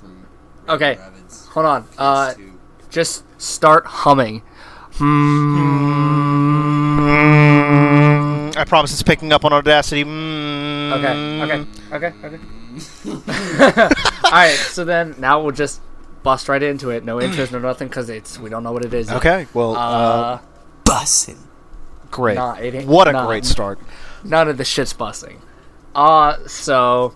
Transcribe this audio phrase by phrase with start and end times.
[0.00, 0.26] from
[0.68, 1.46] Okay, Rabbids.
[1.48, 1.86] hold on.
[1.98, 2.52] Uh, PS2.
[2.90, 4.42] just start humming.
[7.26, 10.04] Mm, I promise it's picking up on Audacity.
[10.04, 10.92] Mm.
[10.92, 12.38] Okay, okay, okay, okay.
[14.24, 15.80] All right, so then now we'll just
[16.22, 17.04] bust right into it.
[17.04, 19.08] No intros, no nothing, because it's we don't know what it is.
[19.08, 19.16] yet.
[19.18, 20.38] Okay, well, uh, Uh,
[20.84, 21.38] Bussin'.
[22.10, 22.34] great.
[22.36, 23.26] nah, it ain't- what a nah.
[23.26, 23.78] great start.
[24.24, 25.40] none of the shit's busting.
[25.94, 27.14] Uh, so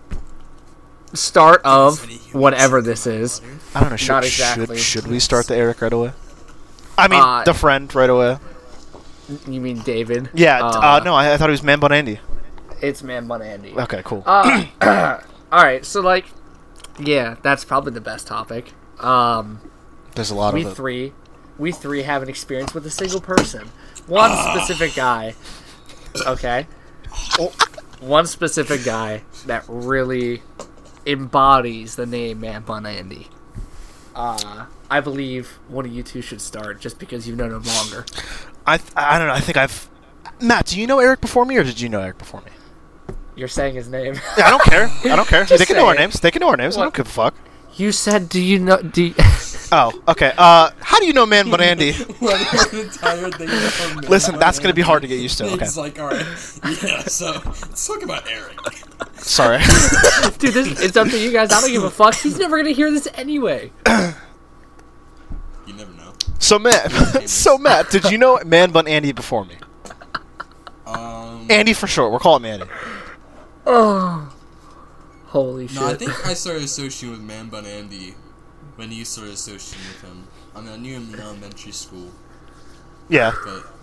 [1.13, 1.99] start of
[2.33, 3.41] whatever this is.
[3.75, 3.95] I don't know.
[3.97, 4.77] Should, Not exactly.
[4.77, 6.11] should, should we start the Eric right away?
[6.97, 8.37] I mean, Uh, the friend right away.
[9.47, 10.29] You mean David?
[10.33, 10.57] Yeah.
[10.59, 12.19] d- Uh, no, I, I thought it was Man Bun Andy.
[12.81, 13.73] it's Man Bun Andy.
[13.77, 14.23] Okay, cool.
[14.25, 14.65] Uh,
[15.51, 16.25] all right, so like,
[16.99, 18.73] yeah, that's probably the best topic.
[18.99, 19.61] Um,
[20.15, 20.75] There's a lot we of it.
[20.75, 21.13] three,
[21.57, 23.69] we three have an experience with a single person,
[24.07, 25.33] one specific guy.
[26.27, 26.67] Okay,
[27.99, 30.41] one specific guy that really
[31.05, 33.27] embodies the name Man Bun Andy.
[34.15, 38.05] Uh, I believe one of you two should start, just because you've known him longer.
[38.65, 39.33] I th- I don't know.
[39.33, 39.89] I think I've.
[40.39, 42.51] Matt, do you know Eric before me, or did you know Eric before me?
[43.35, 44.15] You're saying his name.
[44.37, 44.89] Yeah, I don't care.
[45.05, 45.45] I don't care.
[45.57, 46.19] they can know our names.
[46.19, 46.77] They can know our names.
[46.77, 47.35] I don't give a fuck.
[47.75, 49.13] you said, "Do you know?" Do you...
[49.73, 50.33] Oh, okay.
[50.37, 51.93] Uh, how do you know Man Bun Andy?
[51.93, 55.45] What an entire thing from Man Listen, that's gonna be hard to get used to.
[55.51, 56.25] Okay, It's like, alright,
[56.83, 58.57] yeah, so, let's talk about Eric.
[59.15, 59.57] sorry.
[60.39, 61.51] Dude, this, it's up to you guys.
[61.53, 62.15] I don't give a fuck.
[62.15, 63.71] He's never gonna hear this anyway.
[65.67, 66.11] You never know.
[66.39, 69.55] so Matt, so Matt, did you know Man Bun Andy before me?
[70.85, 72.11] Um, Andy for short.
[72.11, 72.73] We're calling him Andy.
[73.65, 74.33] Oh,
[75.27, 75.79] holy shit!
[75.79, 78.15] no, I think I started associating with Man Bun Andy
[78.81, 80.27] when you started associating with him.
[80.55, 82.09] I mean, I knew him in elementary school,
[83.09, 83.31] Yeah.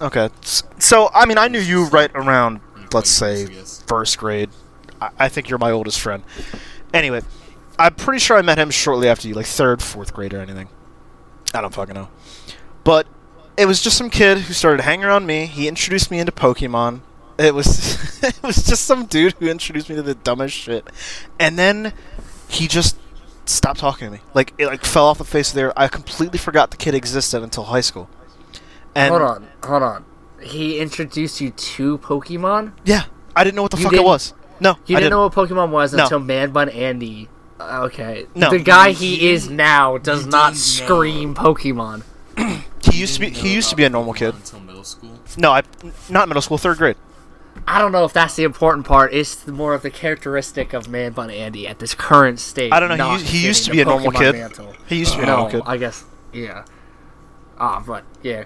[0.01, 0.29] but Okay.
[0.43, 2.61] So I mean, I knew you right around,
[2.93, 3.47] let's say,
[3.87, 4.51] first grade.
[5.01, 6.25] I, I think you're my oldest friend.
[6.93, 7.23] Anyway,
[7.79, 10.69] I'm pretty sure I met him shortly after you, like third, fourth grade or anything.
[11.55, 12.09] I don't fucking know.
[12.83, 13.07] But
[13.57, 15.47] it was just some kid who started hanging around me.
[15.47, 17.03] He introduced me into Pokemon.
[17.39, 20.89] It was it was just some dude who introduced me to the dumbest shit.
[21.39, 21.93] And then
[22.49, 22.97] he just
[23.49, 24.21] stopped talking to me.
[24.35, 25.73] Like it like fell off the face of the earth.
[25.77, 28.09] I completely forgot the kid existed until high school.
[28.95, 30.05] And hold on, hold on.
[30.41, 32.73] He introduced you to Pokemon.
[32.85, 33.05] Yeah,
[33.35, 34.35] I didn't know what the You fuck it was.
[34.61, 36.03] No, You I didn't know what Pokemon was No.
[36.05, 37.29] until Man Bun Andy.
[37.61, 38.51] Uh, Okay, No.
[38.51, 42.03] the guy You he is now does you not didn't scream Pokemon.
[42.91, 43.31] He used to be.
[43.31, 44.35] He used to be a normal Pokemon kid.
[44.37, 45.19] until middle school.
[45.37, 45.63] No, I
[46.09, 46.97] not middle school, third grade.
[47.67, 49.13] I don't know if that's the important part.
[49.13, 52.73] It's more of the characteristic of Man Bun Andy at this current state.
[52.73, 54.35] I don't know, he used- he used to be the a normal kid.
[54.35, 54.75] mantle.
[54.87, 55.63] He used to be a normal kid.
[55.67, 56.05] I guess.
[56.33, 56.65] Yeah.
[57.59, 58.45] Ah, but yeah.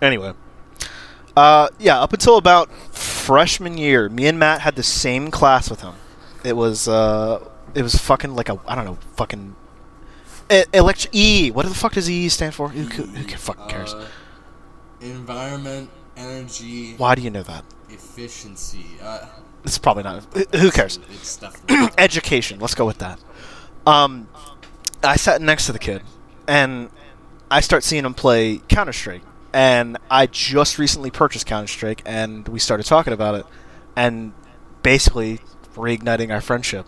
[0.00, 0.32] Anyway,
[1.36, 5.80] uh, yeah, up until about freshman year, me and Matt had the same class with
[5.80, 5.94] him.
[6.44, 7.38] It was uh,
[7.74, 9.54] it was fucking like a I don't know, fucking.
[10.50, 11.50] E- elect- e.
[11.52, 12.68] What the fuck does E stand for?
[12.70, 13.94] Who, who, who fucking cares?
[13.94, 14.06] Uh,
[15.00, 17.64] environment, energy, Why do you know that?
[17.90, 18.86] efficiency.
[19.02, 19.26] Uh,
[19.64, 20.24] It's probably not.
[20.56, 20.98] Who cares?
[21.98, 22.58] Education.
[22.60, 23.18] Let's go with that.
[23.86, 24.28] Um,
[25.04, 26.02] I sat next to the kid,
[26.48, 26.88] and
[27.50, 32.48] I start seeing him play Counter Strike, and I just recently purchased Counter Strike, and
[32.48, 33.46] we started talking about it,
[33.96, 34.32] and
[34.82, 35.40] basically
[35.74, 36.86] reigniting our friendship.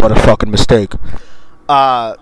[0.00, 0.92] What a fucking mistake.
[1.68, 2.16] Uh,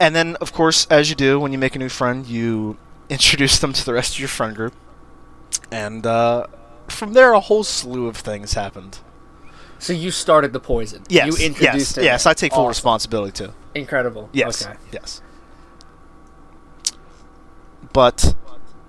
[0.00, 2.76] and then, of course, as you do when you make a new friend, you
[3.12, 4.74] introduce them to the rest of your friend group,
[5.70, 6.46] and uh,
[6.88, 8.98] from there, a whole slew of things happened.
[9.78, 11.02] So you started the poison.
[11.08, 11.26] Yes.
[11.26, 11.98] You introduced yes.
[11.98, 12.04] it.
[12.04, 12.68] Yes, I take full Awesome.
[12.68, 13.52] responsibility too.
[13.74, 14.30] Incredible.
[14.32, 14.64] Yes.
[14.64, 14.76] Okay.
[14.92, 15.20] Yes.
[17.92, 18.34] But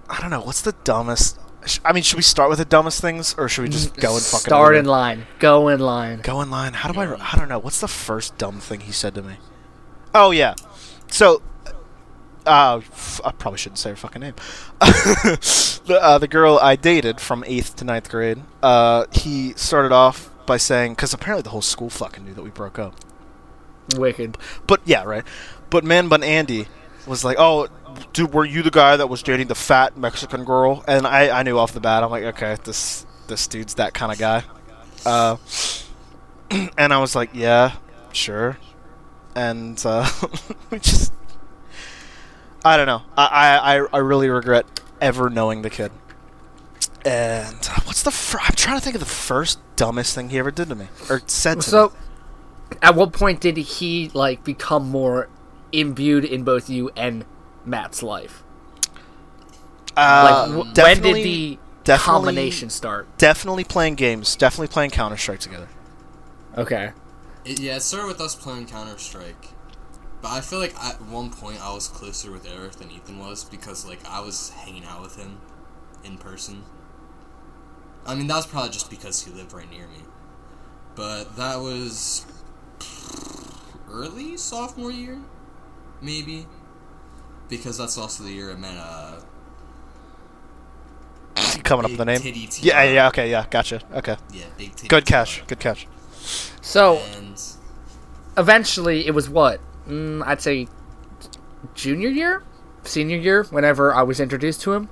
[0.07, 0.41] I don't know.
[0.41, 1.40] What's the dumbest?
[1.84, 4.23] I mean, should we start with the dumbest things, or should we just go and
[4.23, 5.25] fucking Start in line.
[5.40, 6.19] Go in line.
[6.22, 6.73] Go in line.
[6.73, 7.34] How do I?
[7.34, 7.59] I don't know.
[7.59, 9.38] What's the first dumb thing he said to me?
[10.13, 10.55] Oh yeah.
[11.07, 11.41] So.
[12.45, 14.35] Uh, f- I probably shouldn't say her fucking name.
[14.79, 18.41] the uh, the girl I dated from eighth to ninth grade.
[18.61, 22.49] Uh, he started off by saying because apparently the whole school fucking knew that we
[22.49, 22.95] broke up.
[23.95, 24.37] Wicked.
[24.67, 25.23] But yeah, right.
[25.69, 26.67] But Man Bun Andy
[27.07, 27.67] was like, "Oh,
[28.13, 31.43] dude, were you the guy that was dating the fat Mexican girl?" And I, I
[31.43, 32.03] knew off the bat.
[32.03, 34.43] I'm like, "Okay, this this dude's that kind of guy."
[35.05, 35.37] Uh,
[36.78, 37.75] and I was like, "Yeah,
[38.11, 38.57] sure."
[39.35, 40.07] And uh,
[40.69, 41.11] we just,
[42.65, 43.01] I don't know.
[43.17, 44.65] I, I I I really regret
[45.01, 45.91] ever knowing the kid.
[47.05, 48.11] And uh, what's the?
[48.11, 50.87] Fir- I'm trying to think of the first dumbest thing he ever did to me
[51.09, 51.63] or said to me.
[51.63, 51.93] So,
[52.81, 55.27] at what point did he like become more
[55.73, 57.25] imbued in both you and
[57.65, 58.43] Matt's life?
[59.97, 63.17] Uh, Like, w- when did definitely- the combination start?
[63.17, 65.67] definitely playing games, definitely playing Counter Strike together.
[66.57, 66.93] Okay.
[67.43, 69.49] It, yeah, it started with us playing Counter Strike,
[70.23, 73.43] but I feel like at one point I was closer with Eric than Ethan was
[73.43, 75.37] because like I was hanging out with him
[76.05, 76.64] in person.
[78.05, 79.99] I mean that was probably just because he lived right near me,
[80.96, 82.25] but that was
[83.91, 85.20] early sophomore year,
[86.02, 86.47] maybe,
[87.49, 89.20] because that's also the year I met uh.
[91.64, 92.22] Coming up with a name.
[92.22, 93.81] Big Titty Yeah, yeah, okay, yeah, gotcha.
[93.93, 94.16] Okay.
[94.31, 94.87] Yeah, big titty.
[94.87, 95.46] Good catch.
[95.47, 95.87] Good catch.
[96.61, 97.41] So And
[98.37, 99.59] eventually, it was what?
[99.88, 100.68] Mm, I'd say
[101.76, 102.44] junior year,
[102.84, 103.44] senior year.
[103.46, 104.90] Whenever I was introduced to him,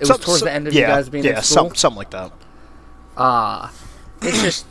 [0.00, 1.68] it was towards some- the end of yeah, you guys being yeah, in school.
[1.68, 2.32] some, something like that.
[3.16, 3.72] Ah,
[4.20, 4.66] it's just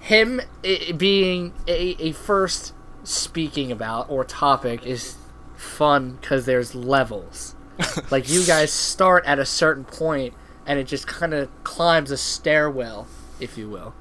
[0.00, 2.72] him i being a, a first
[3.02, 5.16] speaking about or topic is
[5.56, 7.54] fun because there's levels.
[8.10, 10.32] like you guys start at a certain point
[10.64, 13.06] and it just kind of climbs a stairwell,
[13.40, 13.94] if you will.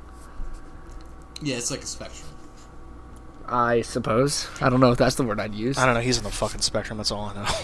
[1.41, 2.24] yeah, it's like a spectrum.
[3.47, 4.47] I suppose.
[4.61, 5.77] I don't know if that's the word I'd use.
[5.77, 6.01] I don't know.
[6.01, 6.97] He's in the fucking spectrum.
[6.97, 7.47] That's all I know.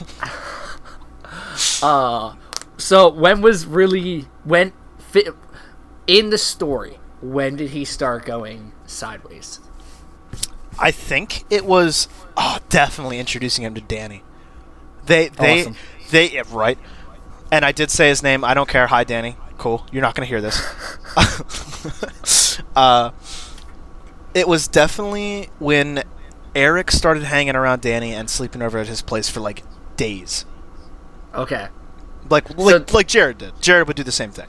[1.81, 2.35] Uh,
[2.77, 4.73] so when was really when
[6.07, 6.97] in the story?
[7.21, 9.59] When did he start going sideways?
[10.79, 14.23] I think it was oh, definitely introducing him to Danny.
[15.05, 15.75] They they Awesome.
[16.09, 16.77] they yeah, right.
[17.51, 18.43] And I did say his name.
[18.43, 18.87] I don't care.
[18.87, 19.35] Hi, Danny.
[19.57, 19.85] Cool.
[19.91, 20.59] You're not gonna hear this.
[22.75, 23.11] uh,
[24.33, 26.03] it was definitely when
[26.55, 29.63] Eric started hanging around Danny and sleeping over at his place for like
[29.97, 30.45] days.
[31.33, 31.67] Okay,
[32.29, 33.61] Like like like Jared did.
[33.61, 34.47] Jared would do the same thing.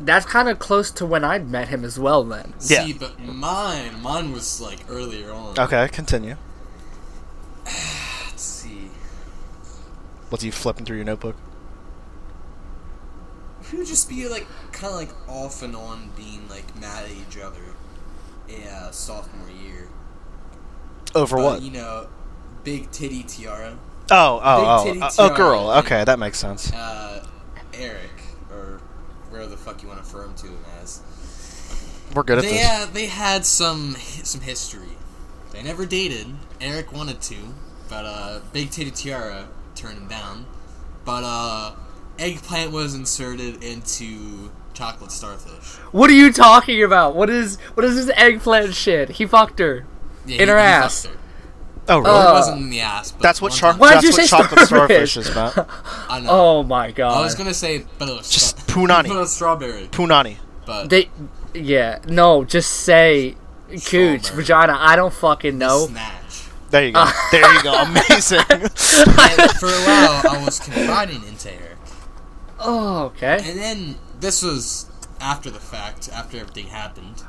[0.00, 2.22] that's kind of close to when I'd met him as well.
[2.24, 2.84] Then Yeah.
[2.84, 5.58] See, but mine, mine was like earlier on.
[5.58, 6.36] Okay, continue.
[7.64, 8.90] Let's see.
[10.30, 11.36] What's you flipping through your notebook?
[13.72, 17.10] We would just be like, kind of like off and on being like mad at
[17.10, 17.60] each other.
[18.48, 19.88] Yeah, sophomore year.
[21.14, 21.62] Over But, what?
[21.62, 22.08] You know,
[22.62, 23.78] big titty tiara.
[24.10, 25.70] Oh, oh, Big titty oh, oh, tiara girl.
[25.78, 26.72] Okay, that makes sense.
[26.72, 27.26] Uh,
[27.72, 28.10] Eric,
[28.50, 28.80] or
[29.30, 31.02] where the fuck you want to refer him to him as.
[32.14, 32.66] We're good at they, this.
[32.66, 34.96] uh, they had some some history.
[35.52, 36.26] They never dated.
[36.60, 37.36] Eric wanted to,
[37.88, 40.46] but uh, Big Titty Tiara turned him down.
[41.04, 41.74] But uh,
[42.18, 45.76] eggplant was inserted into chocolate starfish.
[45.92, 47.14] what are you talking about?
[47.14, 49.10] What is what is this eggplant shit?
[49.10, 49.86] He fucked her.
[50.26, 51.04] Yeah, In her ass.
[51.06, 51.12] her.
[51.88, 52.10] Oh, really?
[52.10, 53.12] It Uh, wasn't in the ass.
[53.12, 55.12] But that's what one char- Why'd That's you what say chocolate starfish?
[55.12, 55.68] starfish is about.
[56.08, 56.28] I know.
[56.30, 57.18] Oh my god.
[57.18, 59.08] I was gonna say, but it was Just stra- punani.
[59.08, 59.88] but it was strawberry.
[59.92, 60.36] Punani.
[60.66, 61.10] But They,
[61.52, 63.36] yeah, no, just say
[63.68, 64.20] cooch, Strawberry.
[64.36, 64.76] vagina.
[64.80, 65.86] I don't fucking know.
[65.88, 66.44] snatch.
[66.70, 67.06] There you go.
[67.30, 67.74] there you go.
[67.82, 68.40] Amazing.
[68.40, 71.76] For a while, I was confiding into Eric.
[72.58, 73.38] Oh, okay.
[73.44, 74.86] And then this was
[75.20, 77.22] after the fact, after everything happened.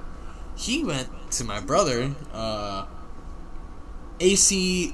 [0.57, 2.85] He went to my brother, uh,
[4.19, 4.93] AC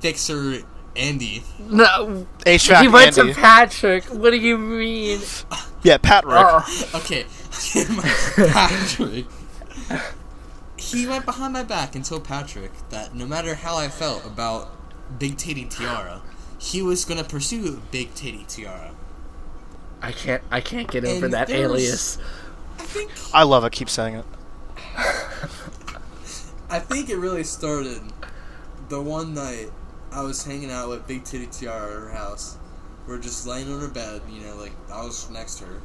[0.00, 0.62] fixer
[0.96, 1.42] Andy.
[1.58, 3.32] No, HVAC he went Andy.
[3.34, 4.04] to Patrick.
[4.04, 5.20] What do you mean?
[5.82, 6.34] yeah, Patrick.
[6.36, 7.24] Oh, Okay,
[7.90, 9.26] my- Patrick.
[10.76, 15.18] He went behind my back and told Patrick that no matter how I felt about
[15.18, 16.22] Big Titty Tiara,
[16.58, 18.92] he was gonna pursue Big Titty Tiara.
[20.02, 20.42] I can't.
[20.50, 22.18] I can't get over And that alias.
[22.78, 23.72] I think I love it.
[23.72, 24.24] Keep saying it.
[26.70, 28.00] I think it really started
[28.88, 29.70] the one night
[30.12, 32.58] I was hanging out with Big Titty Tiara at her house.
[33.06, 35.80] We're just laying on her bed, you know, like I was next to her,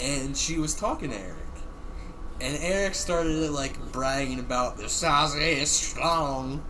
[0.00, 1.36] and she was talking to Eric,
[2.40, 6.64] and Eric started like bragging about the size of is strong.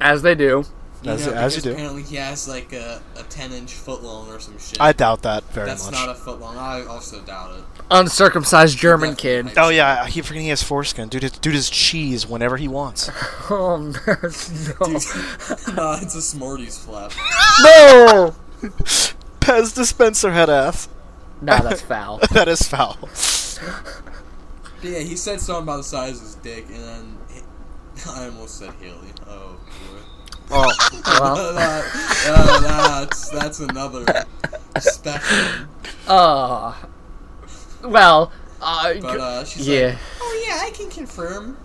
[0.00, 0.64] As they do.
[1.06, 1.72] You As- know, as you do.
[1.72, 4.80] Apparently, he has like a, a ten inch foot long or some shit.
[4.80, 5.78] I doubt that very much.
[5.78, 5.94] That's much.
[5.94, 6.56] not a foot long.
[6.56, 7.64] I also doubt it.
[7.90, 9.52] Uncircumcised German kid.
[9.56, 11.08] Oh yeah, I keep forgetting he has foreskin.
[11.08, 13.08] Dude, dude is cheese whenever he wants.
[13.48, 13.92] Oh no!
[15.76, 17.12] no, it's a Smarties flap.
[17.62, 18.34] no!
[19.40, 20.88] Pez dispenser head ass.
[21.40, 22.18] Nah, that's foul.
[22.32, 22.96] that is foul.
[23.00, 27.18] But yeah, he said something about the size of his dick, and then
[28.08, 29.12] I almost said Haley.
[29.28, 29.65] Oh boy.
[30.50, 30.72] Oh,
[31.20, 31.84] Well, that,
[32.28, 34.04] uh, that's that's another
[34.78, 35.68] spectrum.
[36.06, 36.74] uh,
[37.82, 39.86] well, uh, But uh, she's yeah.
[39.86, 41.58] like, oh yeah, I can confirm.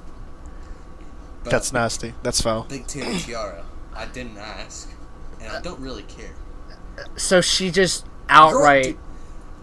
[1.44, 2.14] But that's nasty.
[2.24, 2.64] That's foul.
[2.64, 3.66] Big Titty Tiara.
[3.96, 4.90] I didn't ask,
[5.42, 6.34] and I don't really care.
[7.18, 8.84] So she just Girl, outright.
[8.84, 8.98] dude,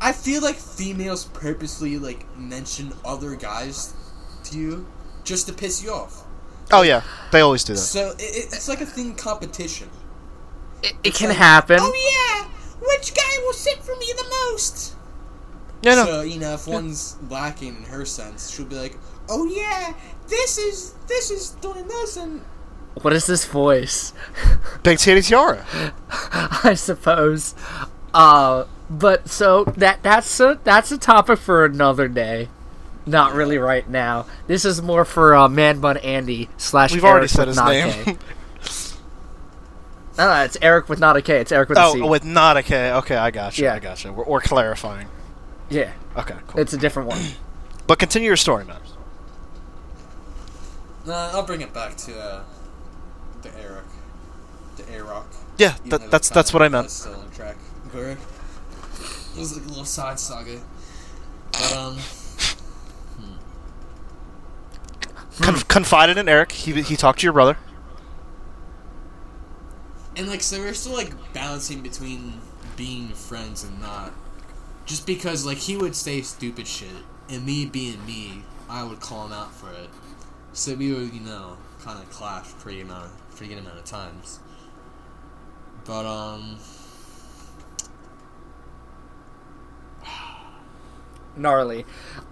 [0.01, 3.95] I feel like females purposely like mention other guys
[4.45, 4.87] to you
[5.25, 6.25] just to piss you off.
[6.71, 7.79] Oh yeah, they always do that.
[7.81, 9.89] So it, it- it's like a thing competition.
[10.83, 11.79] It, it can like, happen.
[11.81, 12.49] Oh yeah,
[12.81, 14.95] which guy will sit for me the most?
[15.83, 16.05] Yeah, no.
[16.07, 18.97] So you know, if one's lacking in her sense, she'll be like,
[19.29, 19.95] oh yeah,
[20.29, 22.43] this is this is doing this and
[23.03, 24.13] What is this voice?
[24.83, 25.65] Big Titty Tiara.
[26.11, 27.55] I suppose.
[28.15, 32.49] Uh, but so that that's a that's a topic for another day.
[33.09, 34.27] Not really right now.
[34.47, 36.93] This is more for uh, Man Bun Andy slash.
[36.93, 38.05] We've Eric already said with his name.
[38.05, 38.17] K.
[40.19, 41.37] No, no, it's Eric with not a K.
[41.39, 42.01] It's Eric with a C.
[42.03, 42.91] oh, with not a K.
[42.91, 43.67] Okay, I got you.
[43.67, 43.75] Yeah.
[43.75, 44.13] I got you.
[44.13, 45.07] We're, we're clarifying.
[45.71, 46.61] yeah, Okay, cool.
[46.61, 47.21] it's a different one.
[47.87, 48.81] but continue your story, man.
[51.07, 52.43] Nah, I'll bring it back to uh,
[53.43, 53.85] the Eric,
[54.77, 55.27] the Arock.
[55.57, 56.91] Yeah, that, that's that's what I meant.
[56.91, 57.57] Still on track.
[57.93, 58.21] Correct.
[59.37, 60.59] It was like a little side saga,
[61.53, 61.97] but um,
[65.41, 66.53] Con- confided in Eric.
[66.53, 67.57] He he talked to your brother.
[70.17, 72.41] and like so we're still like balancing between
[72.77, 74.13] being friends and not.
[74.85, 76.89] Just because like he would say stupid shit,
[77.29, 79.91] and me being me, I would call him out for it.
[80.53, 84.41] So we would, you know, kind of clash pretty amount, pretty good amount of times.
[85.85, 86.59] But um,
[91.37, 91.85] gnarly.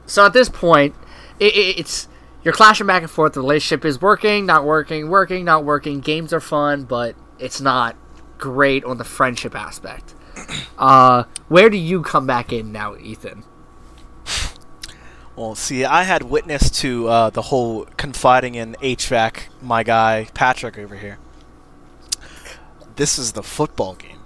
[0.07, 0.95] So at this point,
[1.39, 2.09] it, it, it's
[2.47, 3.33] you're clashing back and forth.
[3.33, 5.99] The relationship is working, not working, working, not working.
[5.99, 7.97] Games are fun, but it's not
[8.39, 10.15] great on the friendship aspect.
[10.79, 13.45] Uh, where do you come back in now, Ethan?
[15.35, 20.77] Well, see, I had witness to uh, the whole confiding in HVAC, my guy Patrick
[20.77, 21.19] over here.
[22.97, 24.21] This is the football game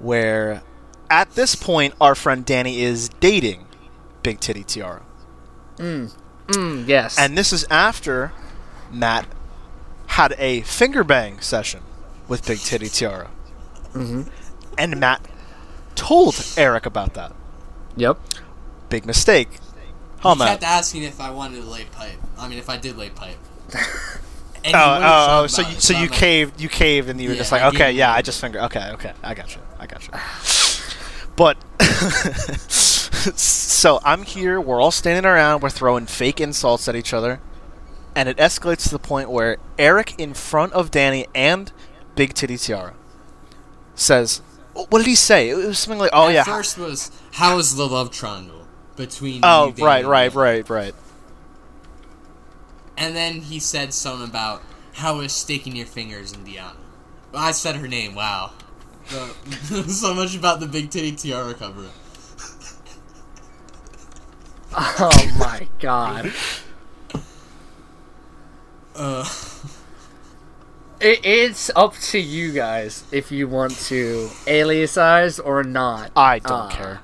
[0.00, 0.64] where,
[1.08, 3.66] at this point, our friend Danny is dating
[4.24, 5.02] Big Titty Tiara.
[5.76, 6.12] Mm,
[6.48, 7.18] yes.
[7.18, 8.32] And this is after
[8.90, 9.26] Matt
[10.08, 11.82] had a finger bang session
[12.28, 13.28] with Big Titty Tiara.
[13.92, 14.22] hmm
[14.78, 15.26] And Matt
[15.94, 17.32] told Eric about that.
[17.96, 18.18] Yep.
[18.88, 19.48] Big mistake.
[20.20, 22.16] Huh, he kept asking if I wanted to lay pipe.
[22.38, 23.38] I mean, if I did lay pipe.
[24.66, 27.20] And Oh, oh, oh, so you, it, so I'm you like, caved, you caved, and
[27.20, 29.54] you were Yeah, just like, I okay, yeah, I just finger, okay, okay, I got
[29.54, 30.12] you, I got you.
[31.36, 31.58] But
[33.36, 37.40] so I'm here, we're all standing around, we're throwing fake insults at each other,
[38.14, 41.72] and it escalates to the point where Eric, in front of Danny and
[42.14, 42.94] Big Titty Tiara,
[43.94, 44.42] says,
[44.74, 47.76] "What did he say?" It was something like, "Oh At yeah, First was how is
[47.76, 48.66] the love triangle
[48.96, 49.40] between?
[49.42, 50.94] oh you, right, right, right, right."
[52.96, 54.62] And then he said something about
[54.94, 56.76] how is sticking your fingers in Diana.
[57.32, 58.14] Well, I said her name.
[58.14, 58.52] Wow.
[59.06, 59.26] So,
[59.88, 61.88] so much about the big titty tiara cover.
[64.76, 66.32] Oh my god.
[68.94, 69.28] Uh,
[71.00, 76.10] It, it's up to you guys if you want to aliasize or not.
[76.16, 77.00] I don't Uh, care.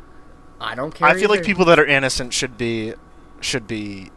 [0.60, 1.08] I don't care.
[1.08, 2.94] I feel like people that are innocent should be,
[3.40, 4.10] should be,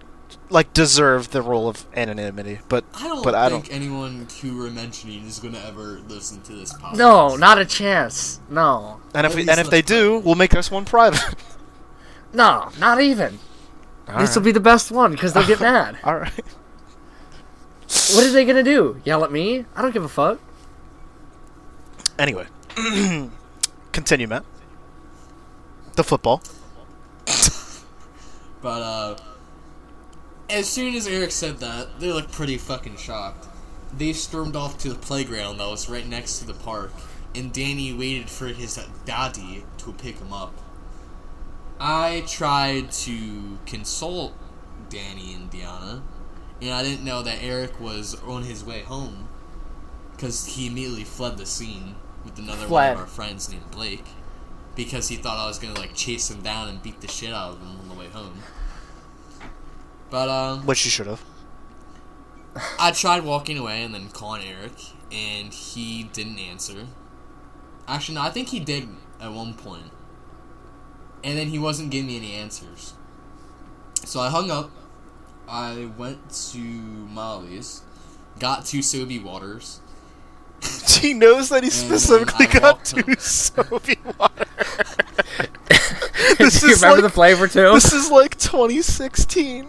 [0.50, 2.60] like deserve the role of anonymity.
[2.69, 6.41] But I don't But I think anyone who we're mentioning is going to ever listen
[6.43, 6.95] to this podcast.
[6.98, 8.39] No, not a chance.
[8.50, 9.00] No.
[9.15, 11.22] and if we, and if they do, we'll make this one private.
[12.33, 13.39] No, not even.
[14.17, 15.97] This will be the best one because they'll get mad.
[16.03, 16.33] All right.
[18.13, 18.99] What are they gonna do?
[19.05, 19.65] Yell at me?
[19.75, 20.39] I don't give a fuck.
[22.19, 22.47] Anyway,
[23.91, 24.43] continue, Matt.
[25.95, 26.41] The football.
[28.63, 29.17] But uh,
[30.49, 33.45] as soon as Eric said that, they looked pretty fucking shocked.
[33.97, 36.93] They stormed off to the playground that was right next to the park,
[37.35, 40.53] and Danny waited for his daddy to pick him up.
[41.85, 44.33] I tried to consult
[44.89, 46.01] Danny and Diana,
[46.61, 49.27] and I didn't know that Eric was on his way home,
[50.13, 54.05] because he immediately fled the scene with another one of our friends named Blake,
[54.77, 57.51] because he thought I was gonna like chase him down and beat the shit out
[57.51, 58.39] of him on the way home.
[60.09, 61.21] But um, Which you should have.
[62.79, 64.71] I tried walking away and then calling Eric,
[65.11, 66.87] and he didn't answer.
[67.89, 68.87] Actually, no, I think he did
[69.19, 69.91] at one point.
[71.24, 72.94] And then he wasn't giving me any answers.
[74.06, 74.72] So I hung up.
[75.48, 77.82] I went to Molly's,
[78.39, 79.80] got two Sobe waters.
[80.88, 83.15] She knows that he specifically got two home.
[83.18, 84.46] soapy water.
[86.38, 87.74] This Do you is remember like- the flavor too?
[87.74, 89.68] This is like 2016.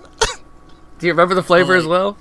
[0.99, 2.17] Do you remember the flavor as well?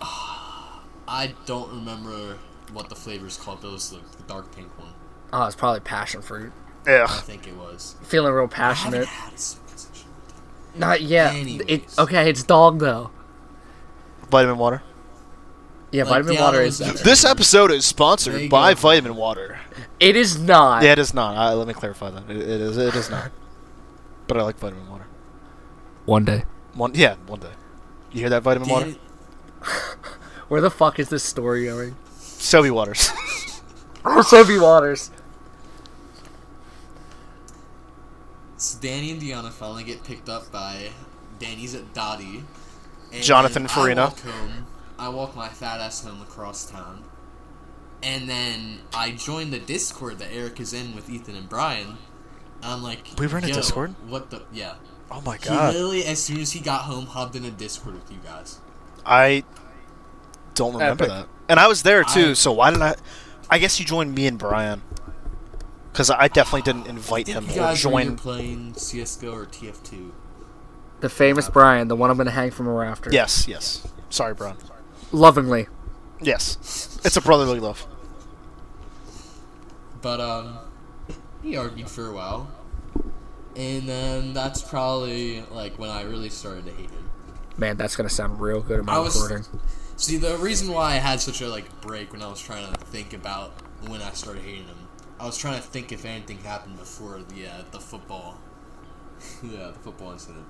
[0.00, 2.38] I don't remember
[2.72, 4.92] what the flavor is called, but it was the, the dark pink one.
[5.32, 6.52] Oh, it's probably passion fruit.
[6.88, 7.96] I think it was.
[8.02, 9.06] Feeling real I passionate.
[9.06, 10.16] had a Sobe in such a long
[10.72, 10.80] time.
[10.80, 11.34] Not yet.
[11.36, 13.10] It, okay, it's dog though.
[14.30, 14.82] Vitamin water.
[15.90, 16.98] Yeah, Like, vitamin water is better.
[16.98, 18.80] This episode is sponsored by go.
[18.80, 19.58] Vitamin Water.
[19.98, 20.82] It is not.
[20.82, 21.34] Yeah, it is not.
[21.34, 22.28] Uh, let me clarify that.
[22.28, 22.76] It, it is.
[22.76, 23.30] It is not.
[24.26, 25.06] But I like Vitamin Water.
[26.04, 26.44] One day.
[26.74, 26.92] One.
[26.94, 27.52] Yeah, one day.
[28.12, 28.94] You hear that vitamin water?
[30.48, 31.96] Where the fuck is this story going?
[32.18, 33.10] Soapy waters.
[34.26, 35.10] Soapy Waters.
[38.58, 40.90] So Danny and Diana finally get picked up by
[41.38, 42.44] Danny's at Dottie.
[43.12, 44.02] And Jonathan then Farina.
[44.02, 44.66] I walk home.
[44.98, 47.04] I walk my fat ass home across town.
[48.02, 51.96] And then I join the Discord that Eric is in with Ethan and Brian.
[52.62, 53.94] I'm like, We were in a Discord?
[54.08, 54.42] What the?
[54.52, 54.74] Yeah.
[55.10, 55.72] oh my god.
[55.72, 58.58] He literally, as soon as he got home, hopped in a Discord with you guys.
[59.06, 59.44] I
[60.54, 61.14] don't remember Epic.
[61.16, 61.28] that.
[61.48, 62.96] And I was there too, I- so why did I?
[63.50, 64.82] I guess you joined me and Brian.
[65.98, 68.16] Because I definitely didn't invite him think you or guys were either join.
[68.16, 70.12] playing CS:GO or TF2.
[71.00, 73.10] The famous Brian, the one I'm gonna hang from a rafter.
[73.12, 73.84] Yes, yes.
[74.08, 74.56] Sorry, Brian.
[75.10, 75.66] Lovingly.
[76.22, 77.84] Yes, it's a brotherly love.
[80.00, 80.58] But um,
[81.42, 82.48] he argued for a while,
[83.56, 87.10] and then that's probably like when I really started to hate him.
[87.56, 89.46] Man, that's gonna sound real good in my I was- recording.
[89.96, 92.78] See, the reason why I had such a like break when I was trying to
[92.84, 93.50] think about
[93.88, 94.77] when I started hating him,
[95.20, 98.38] I was trying to think if anything happened before the uh, the football,
[99.42, 100.44] yeah, the football incident.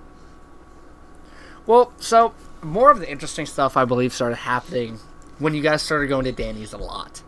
[1.66, 4.98] Well, so more of the interesting stuff I believe started happening
[5.38, 7.22] when you guys started going to Danny's a lot.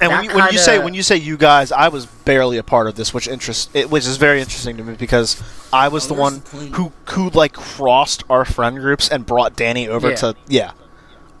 [0.00, 2.62] And when you, when you say when you say you guys, I was barely a
[2.62, 6.04] part of this, which interest it, which is very interesting to me because I was
[6.04, 10.10] Oh, the one the who who like crossed our friend groups and brought Danny over
[10.10, 10.16] Yeah.
[10.16, 10.72] to yeah.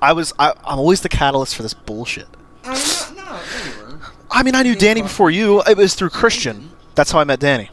[0.00, 2.28] I was I, I'm always the catalyst for this bullshit.
[4.30, 4.54] I mean.
[4.54, 5.62] I knew Danny before you.
[5.62, 6.70] It was through Christian.
[6.94, 7.70] That's how I met Danny.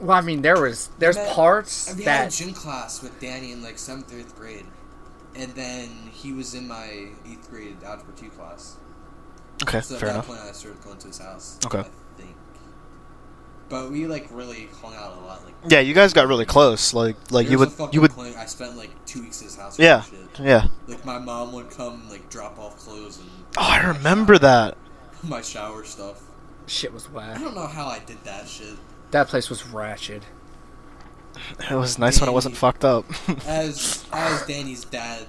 [0.00, 3.18] Well, I mean, there was there's But parts We had a that gym class with
[3.20, 4.64] Danny in like seventh, eighth grade,
[5.34, 8.76] and then he was in my eighth grade algebra two class.
[9.64, 10.26] Okay, So at fair that enough.
[10.28, 11.58] point, I started going to his house.
[11.66, 11.80] Okay.
[11.80, 11.82] I
[12.16, 12.36] think.
[13.68, 15.44] But we like really hung out a lot.
[15.44, 16.94] Like Yeah, you guys got really close.
[16.94, 19.56] Like like you would a you would point I spent like two weeks at his
[19.56, 19.78] house.
[19.80, 20.20] yeah shit.
[20.40, 20.68] yeah.
[20.86, 23.28] Like my mom would come like drop off clothes and.
[23.56, 24.76] Oh, I remember that.
[25.22, 26.22] My shower stuff.
[26.66, 28.76] shit was I don't know how I did that shit.
[29.10, 30.22] That place was ratchet.
[31.70, 33.04] It was nice when it wasn't fucked up.
[33.46, 35.26] As as Danny's dad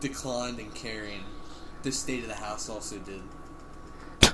[0.00, 1.24] declined in caring,
[1.82, 3.22] the state of the house also did.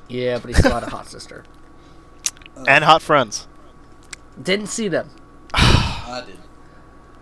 [0.08, 1.44] Yeah, but he still had a hot sister.
[2.56, 3.46] Uh, and hot friends.
[4.40, 5.10] Didn't see them.
[5.54, 6.38] I did.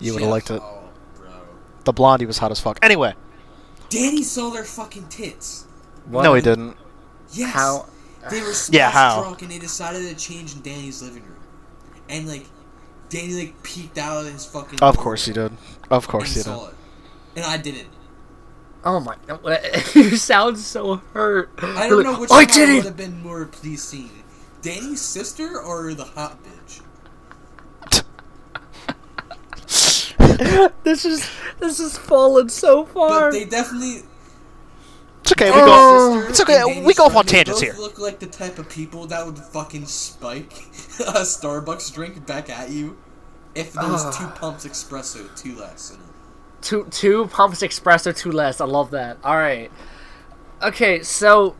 [0.00, 0.60] You would have liked it.
[0.62, 1.30] Oh, bro.
[1.84, 2.78] The blondie was hot as fuck.
[2.82, 3.14] Anyway,
[3.88, 5.66] Danny saw their fucking tits.
[6.06, 6.22] What?
[6.22, 6.76] no, he didn't.
[7.32, 7.52] Yes.
[7.52, 7.86] How?
[8.30, 9.22] They were smashed Yeah, how?
[9.22, 11.36] drunk and they decided to change in Danny's living room.
[12.08, 12.46] And like,
[13.08, 14.80] Danny like peeked out of his fucking.
[14.80, 15.52] Of course he did.
[15.90, 16.50] Of course he did.
[16.50, 16.74] it.
[17.36, 17.88] And I didn't.
[18.84, 19.16] Oh my!
[19.94, 21.50] you sound so hurt.
[21.58, 24.10] I don't know which I one did would have been more pleasing.
[24.60, 26.82] Danny's sister or the hot bitch?
[30.84, 33.30] this is this is fallen so far.
[33.30, 34.02] But they definitely.
[35.22, 35.50] It's okay.
[35.50, 35.66] We Oh.
[35.66, 36.20] go.
[36.28, 36.82] Sister It's okay.
[36.82, 37.74] We go off on tangents here.
[37.78, 40.52] Look like the type of people that would fucking spike
[41.00, 42.96] a Starbucks drink back at you
[43.54, 44.10] if there was Ah.
[44.10, 46.02] two pumps espresso, two less in it.
[46.60, 48.60] two two pumps espresso, two less.
[48.60, 49.18] I love that.
[49.24, 49.70] All right.
[50.62, 51.56] Okay, so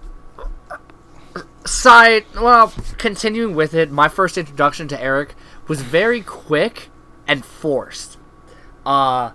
[1.64, 2.24] side.
[2.34, 5.34] Well, continuing with it, my first introduction to Eric
[5.68, 6.90] was very quick
[7.26, 8.18] and forced.
[8.84, 9.30] Uh,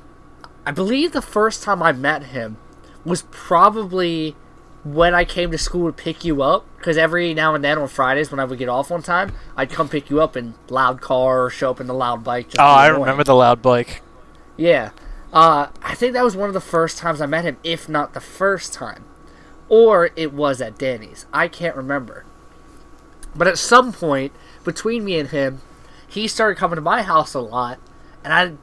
[0.66, 2.58] I believe the first time I met him
[3.08, 4.36] was probably
[4.84, 6.66] when I came to school to pick you up.
[6.78, 9.70] Because every now and then on Fridays when I would get off on time, I'd
[9.70, 12.50] come pick you up in loud car or show up in the loud bike.
[12.60, 13.02] Oh, I annoying.
[13.02, 14.02] remember the loud bike.
[14.58, 14.92] Yeah.
[15.34, 18.14] Uh, I think that was one of the first times I met him, if not
[18.14, 19.06] the first time.
[19.70, 21.26] Or it was at Danny's.
[21.34, 22.26] I can't remember.
[23.36, 24.32] But at some point,
[24.64, 25.62] between me and him,
[26.08, 27.80] he started coming to my house a lot,
[28.24, 28.54] and I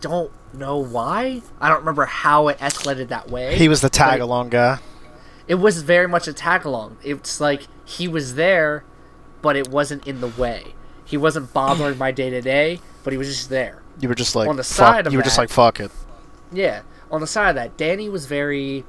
[0.00, 1.42] don't know why.
[1.60, 3.56] I don't remember how it escalated that way.
[3.56, 4.78] He was the tag along guy.
[5.46, 6.98] It was very much a tag along.
[7.02, 8.84] It's like he was there,
[9.40, 10.74] but it wasn't in the way.
[11.04, 13.82] He wasn't bothering my day to day, but he was just there.
[14.00, 14.76] You were just like On the fuck.
[14.76, 15.90] side of you were just like fuck it.
[16.52, 16.82] Yeah.
[17.10, 18.84] On the side of that, Danny was very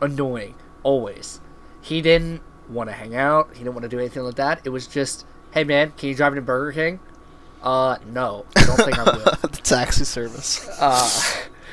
[0.00, 0.54] annoying.
[0.82, 1.40] Always.
[1.80, 3.50] He didn't want to hang out.
[3.52, 4.62] He didn't want to do anything like that.
[4.64, 7.00] It was just, hey man, can you drive me to Burger King?
[7.64, 8.44] Uh, no.
[8.54, 9.24] I don't think I will.
[9.42, 10.68] the taxi service.
[10.78, 11.10] Uh,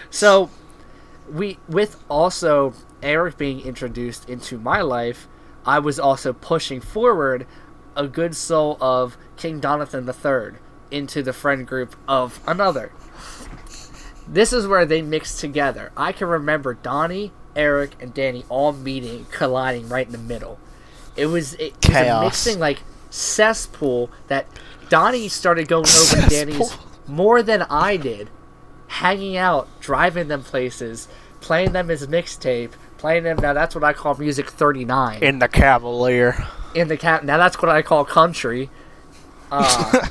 [0.10, 0.49] so
[1.30, 2.73] we with also
[3.04, 5.27] Eric being introduced into my life,
[5.65, 7.45] I was also pushing forward
[7.95, 12.91] a good soul of King Donathan III into the friend group of another.
[14.27, 15.91] This is where they mixed together.
[15.97, 20.58] I can remember Donnie, Eric, and Danny all meeting, colliding right in the middle.
[21.17, 22.23] It was it was a Chaos.
[22.23, 24.47] mixing like cesspool that
[24.91, 26.77] Donnie started going over to Danny's
[27.08, 28.30] more than I did.
[28.88, 31.08] hanging out, driving them places,
[31.39, 33.38] playing them his mixtape, playing them.
[33.38, 36.45] Now that's what I call music 39 In the Cavalier.
[36.75, 37.23] in the cat.
[37.23, 38.69] Now that's what I call country.
[39.54, 40.08] Uh,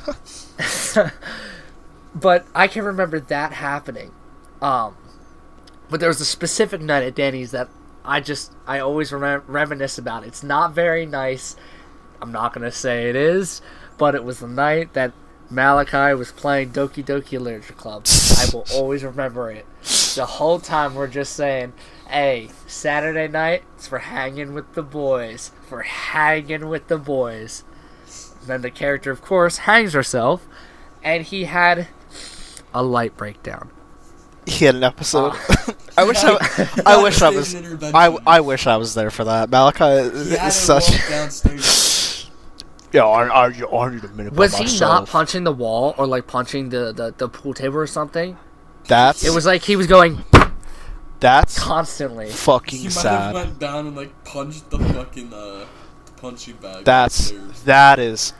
[2.13, 4.11] but I can remember that happening.
[4.61, 4.95] Um,
[5.89, 7.67] but there was a specific night at Danny's that
[8.05, 10.25] I just I always rem- reminisce about.
[10.27, 11.55] It's not very nice.
[12.21, 13.63] I'm not gonna say it is,
[14.01, 15.11] but it was the night that
[15.51, 18.07] Malachi was playing Doki Doki Literature Club.
[18.35, 19.67] I will always remember it.
[20.15, 21.73] The whole time we're just saying,
[22.09, 27.63] "Hey, Saturday night it's for hanging with the boys, for hanging with the boys."
[28.47, 30.47] Then the character, of course, hangs herself,
[31.03, 31.89] and he had
[32.73, 33.69] a light breakdown.
[34.47, 35.33] He had an episode.
[35.35, 35.75] Ah.
[35.99, 37.53] I wish I, I wish I was.
[37.93, 39.51] I, I wish I was there for that.
[39.51, 41.90] Malachi He had is to such.
[42.99, 43.59] Walk downstairs.
[43.61, 44.33] Yeah, I, I, I need a minute.
[44.33, 47.77] by Was he not punching the wall or like punching the, the, the pool table
[47.77, 48.37] or something?
[48.87, 50.23] That's It was like he was going
[51.19, 52.29] that's constantly.
[52.29, 53.33] fucking He might have sad.
[53.35, 55.65] went down and like punched the fucking uh,
[56.17, 56.83] punching bag.
[56.83, 57.31] That's
[57.65, 58.33] that is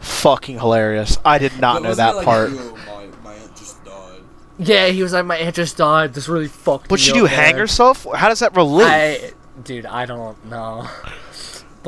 [0.00, 1.18] fucking hilarious.
[1.24, 2.50] I did not But know that like, part.
[2.52, 4.20] My, my aunt just died.
[4.58, 6.14] Yeah, he was like, my aunt just died.
[6.14, 8.06] This really fucked Would me she up, do hang man." herself?
[8.14, 8.86] How does that relate?
[8.86, 10.88] I, dude, I don't know.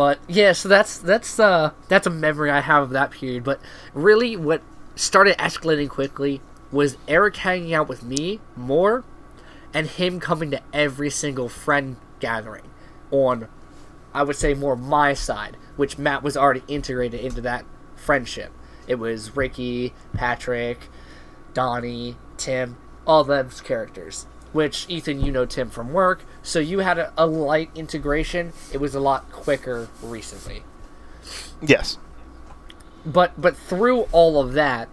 [0.01, 3.45] But yeah, so that's that's uh that's a memory I have of that period.
[3.45, 3.61] But
[3.93, 4.63] really, what
[4.97, 6.41] started escalating quickly
[6.73, 9.05] was Eric hanging out with me more,
[9.75, 12.71] and him coming to every single friend gathering
[13.11, 13.49] on,
[14.15, 18.53] I would say more my side, which Matt was already integrated into that friendship.
[18.87, 20.89] It was Ricky, Patrick,
[21.53, 24.25] Donnie, Tim, all those characters.
[24.53, 28.53] Which Ethan, you know Tim from work, so you had a, a light integration.
[28.73, 30.65] It was a lot quicker recently.
[31.63, 31.99] yes.
[33.07, 34.89] But but through all of that,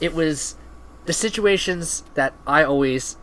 [0.00, 0.56] it was
[1.06, 3.16] the situations that I always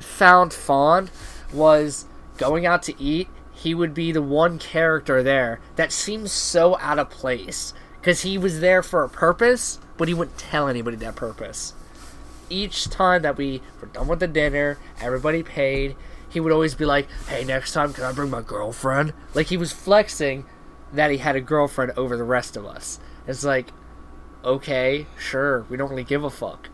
[0.00, 1.10] found fond
[1.52, 2.06] was
[2.36, 3.28] going out to eat.
[3.52, 8.36] He would be the one character there that seems so out of place because he
[8.36, 11.72] was there for a purpose, but he wouldn't tell anybody that purpose.
[12.54, 15.96] Each time that we were done with the dinner, everybody paid.
[16.28, 19.56] He would always be like, "Hey, next time can I bring my girlfriend?" Like he
[19.56, 20.44] was flexing
[20.92, 23.00] that he had a girlfriend over the rest of us.
[23.26, 23.70] It's like,
[24.44, 26.68] okay, sure, we don't really give a fuck.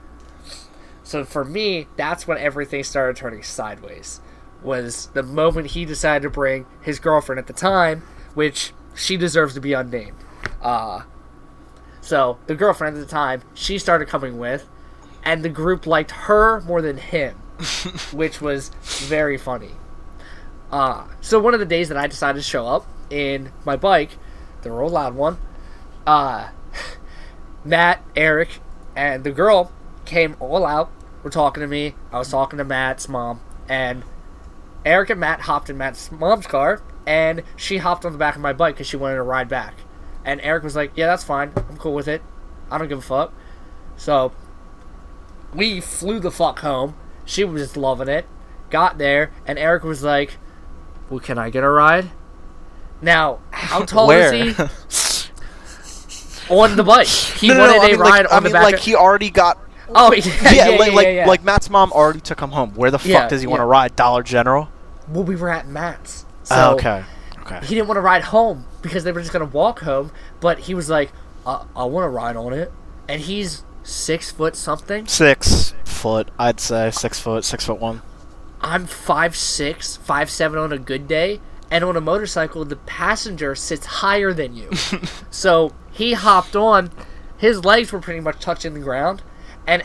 [1.03, 4.21] So for me, that's when everything started turning sideways.
[4.63, 8.03] Was the moment he decided to bring his girlfriend at the time,
[8.35, 10.19] which she deserves to be unnamed.
[10.61, 11.03] Uh,
[12.03, 14.69] so the girlfriend at the time, she started coming with,
[15.25, 17.35] and the group liked her more than him,
[18.13, 19.71] which was very funny.
[20.71, 24.17] Uh, so one of the days that I decided to show up in my bike,
[24.63, 25.39] the real loud one,
[26.07, 26.49] uh,
[27.65, 28.61] Matt, Eric,
[28.95, 29.73] and the girl
[30.05, 30.91] came all out.
[31.23, 31.95] Were talking to me.
[32.13, 34.05] I was talking to Matt's mom, and
[34.87, 38.41] Eric and Matt hopped in Matt's mom's car, and she hopped on the back of
[38.41, 39.75] my bike because she wanted to ride back.
[40.25, 41.53] And Eric was like, "Yeah, that's fine.
[41.69, 42.23] I'm cool with it.
[42.71, 43.35] I don't give a fuck."
[43.97, 44.33] So
[45.55, 46.95] we flew the fuck home.
[47.25, 48.27] She was just loving it.
[48.71, 50.39] Got there, and Eric was like,
[51.09, 52.11] "Well, can I get a ride?"
[53.03, 55.31] Now, how tall is he?
[56.55, 57.07] on the bike.
[57.07, 58.63] He no, no, wanted no, I a mean, ride like, on I mean, back.
[58.65, 59.59] like he already got.
[59.95, 61.27] oh, yeah, Yeah, yeah, like yeah, like, yeah.
[61.27, 62.75] like Matt's mom already took him home.
[62.75, 63.97] Where the fuck does he want to ride?
[63.97, 64.69] Dollar General.
[65.09, 66.25] well, we were at Matt's.
[66.29, 67.05] Oh, so Oh, okay.
[67.41, 67.61] Okay.
[67.67, 70.13] He didn't want to ride home because they were just gonna walk home.
[70.41, 71.11] But he was like,
[71.45, 72.71] uh, "I, I want to ride on it,"
[73.09, 75.07] and he's six foot something.
[75.07, 78.03] Six foot, I'd say six foot, six foot one.
[78.61, 81.41] I'm five six, five seven on a good day,
[81.71, 84.71] and on a motorcycle, the passenger sits higher than you.
[85.31, 86.91] so he hopped on.
[87.39, 89.23] His legs were pretty much touching the ground,
[89.67, 89.83] and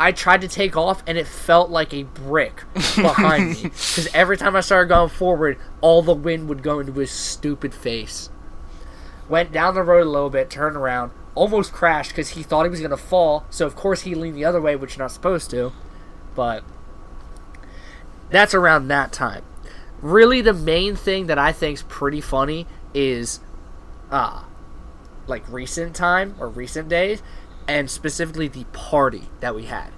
[0.00, 2.64] I tried to take off, and it felt like a brick
[2.96, 3.62] behind me.
[3.70, 7.74] Because every time I started going forward, all the wind would go into his stupid
[7.74, 8.30] face.
[9.28, 12.68] Went down the road a little bit, turned around, almost crashed because he thought he
[12.68, 13.46] was gonna fall.
[13.48, 15.72] So of course he leaned the other way, which you're not supposed to.
[16.34, 16.62] But
[18.28, 19.42] that's around that time.
[20.02, 23.40] Really, the main thing that I think's pretty funny is,
[24.10, 24.44] uh,
[25.26, 27.22] like recent time or recent days,
[27.66, 29.92] and specifically the party that we had.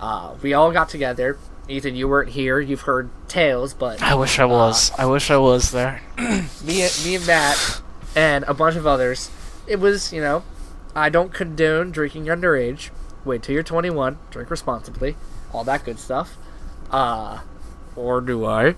[0.00, 1.38] Uh, we all got together.
[1.68, 2.58] Ethan, you weren't here.
[2.58, 4.90] You've heard tales, but I wish I was.
[4.98, 6.02] I wish I was there.
[6.18, 7.82] me, me and Matt
[8.16, 9.30] and a bunch of others.
[9.66, 10.42] It was, you know,
[10.98, 12.90] I don't condone drinking underage.
[13.24, 14.18] Wait till you're 21.
[14.30, 15.16] Drink responsibly.
[15.52, 16.36] All that good stuff.
[16.90, 17.40] Uh,
[17.94, 18.74] or do I?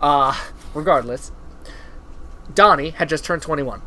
[0.00, 0.34] Uh,
[0.74, 1.30] regardless,
[2.52, 3.82] Donnie had just turned 21,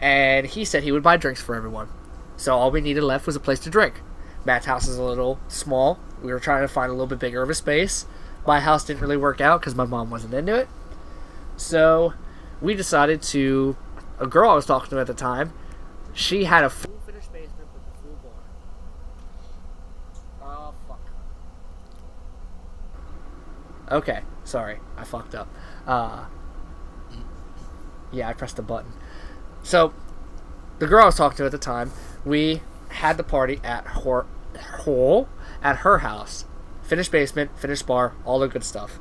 [0.00, 1.88] and he said he would buy drinks for everyone.
[2.36, 4.00] So all we needed left was a place to drink.
[4.44, 5.98] Matt's house is a little small.
[6.22, 8.06] We were trying to find a little bit bigger of a space.
[8.46, 10.68] My house didn't really work out because my mom wasn't into it.
[11.56, 12.14] So
[12.60, 13.76] we decided to.
[14.20, 15.52] A girl I was talking to at the time,
[16.18, 18.32] she had a full finished basement with a full bar.
[20.42, 21.00] Oh fuck.
[23.90, 25.48] Okay, sorry, I fucked up.
[25.86, 26.24] Uh,
[28.10, 28.92] yeah, I pressed the button.
[29.62, 29.94] So,
[30.80, 31.92] the girl I was talking to at the time,
[32.24, 34.26] we had the party at her,
[34.56, 35.26] her
[35.62, 36.46] at her house.
[36.82, 38.98] Finished basement, finished bar, all the good stuff.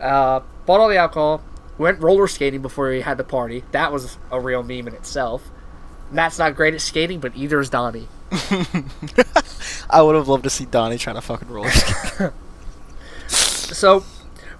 [0.00, 1.44] Uh, bought all the alcohol.
[1.78, 3.62] Went roller skating before we had the party.
[3.70, 5.52] That was a real meme in itself.
[6.10, 8.08] Matt's not great at skating, but either is Donnie.
[9.90, 12.30] I would have loved to see Donnie trying to fucking roller skate.
[13.72, 14.04] So,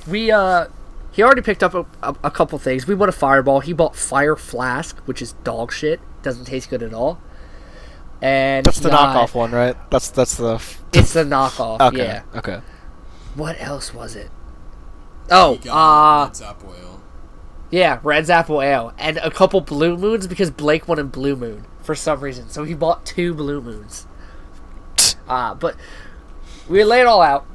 [0.07, 0.67] we uh,
[1.11, 2.87] he already picked up a, a, a couple things.
[2.87, 3.59] We bought a fireball.
[3.61, 6.01] He bought fire flask, which is dog shit.
[6.23, 7.21] Doesn't taste good at all.
[8.23, 9.77] And That's the he got- knockoff one, right?
[9.91, 10.55] That's that's the.
[10.55, 11.81] f- It's the knockoff.
[11.81, 12.05] Okay.
[12.05, 12.23] Yeah.
[12.37, 12.61] Okay.
[13.35, 14.31] What else was it?
[15.31, 16.90] Oh, You got uh, Red's Apple Ale.
[17.71, 21.95] Yeah, Red's Apple Ale and a couple Blue Moons because Blake wanted Blue Moon for
[21.95, 24.07] some reason, so he bought two Blue Moons.
[25.29, 25.77] Uh, but
[26.69, 27.47] we laid it all out,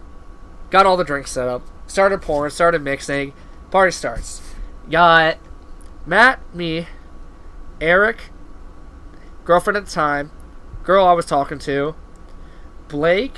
[0.69, 3.33] got all the drinks set up, started pouring, started mixing,
[3.71, 4.41] party starts.
[4.89, 5.37] Got
[6.05, 6.87] Matt, me,
[7.81, 8.29] Eric,
[9.43, 10.31] girlfriend at the time,
[10.83, 11.95] girl I was talking to,
[12.87, 13.37] Blake,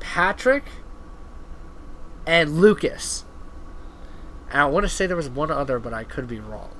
[0.00, 0.64] Patrick,
[2.26, 3.24] and Lucas.
[4.52, 6.70] And I want to say there was one other, but I could be wrong.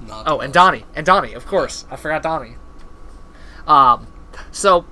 [0.00, 0.52] Not Oh, and.
[0.52, 1.84] Donnie, and Donnie, of course.
[1.90, 2.54] I forgot Donnie.
[3.66, 4.06] Um,
[4.52, 4.86] so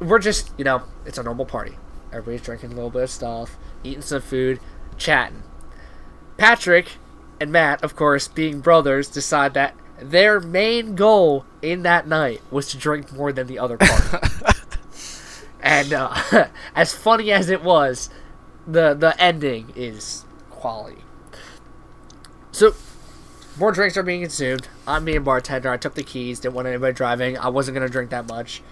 [0.00, 1.76] we're just, you know, it's a normal party.
[2.12, 4.60] Everybody's drinking a little bit of stuff, eating some food,
[4.98, 5.44] chatting.
[6.36, 6.92] Patrick
[7.40, 12.68] and Matt, of course, being brothers, decide that their main goal in that night was
[12.70, 14.18] to drink more than the other party.
[15.62, 18.10] and uh, as funny as it was,
[18.66, 21.02] the the ending is quality.
[22.52, 22.74] So
[23.58, 24.68] more drinks are being consumed.
[24.86, 25.70] I'm being bartender.
[25.70, 26.40] I took the keys.
[26.40, 27.38] Didn't want anybody driving.
[27.38, 28.62] I wasn't gonna drink that much.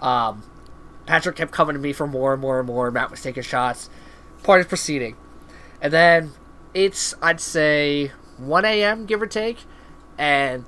[0.00, 0.42] Um,
[1.06, 2.90] Patrick kept coming to me for more and more and more.
[2.90, 3.88] Matt was taking shots.
[4.42, 5.16] Party's proceeding,
[5.80, 6.32] and then
[6.74, 9.06] it's I'd say 1 a.m.
[9.06, 9.64] give or take,
[10.18, 10.64] and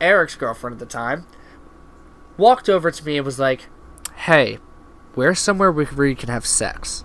[0.00, 1.26] Eric's girlfriend at the time
[2.36, 3.68] walked over to me and was like,
[4.14, 4.58] "Hey,
[5.14, 7.04] where's somewhere where you can have sex?"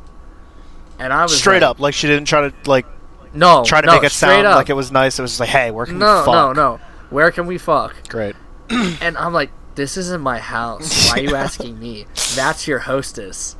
[0.99, 2.85] And I was Straight like, up, like she didn't try to like
[3.33, 4.55] no, try to no, make it sound up.
[4.55, 5.19] like it was nice.
[5.19, 6.33] It was just like, hey, where can no, we fuck?
[6.33, 6.75] no, no.
[6.77, 6.81] no.
[7.09, 8.09] Where can we fuck?
[8.09, 8.35] Great.
[9.01, 11.09] And I'm like, this isn't my house.
[11.09, 12.05] Why are you asking me?
[12.35, 13.55] That's your hostess.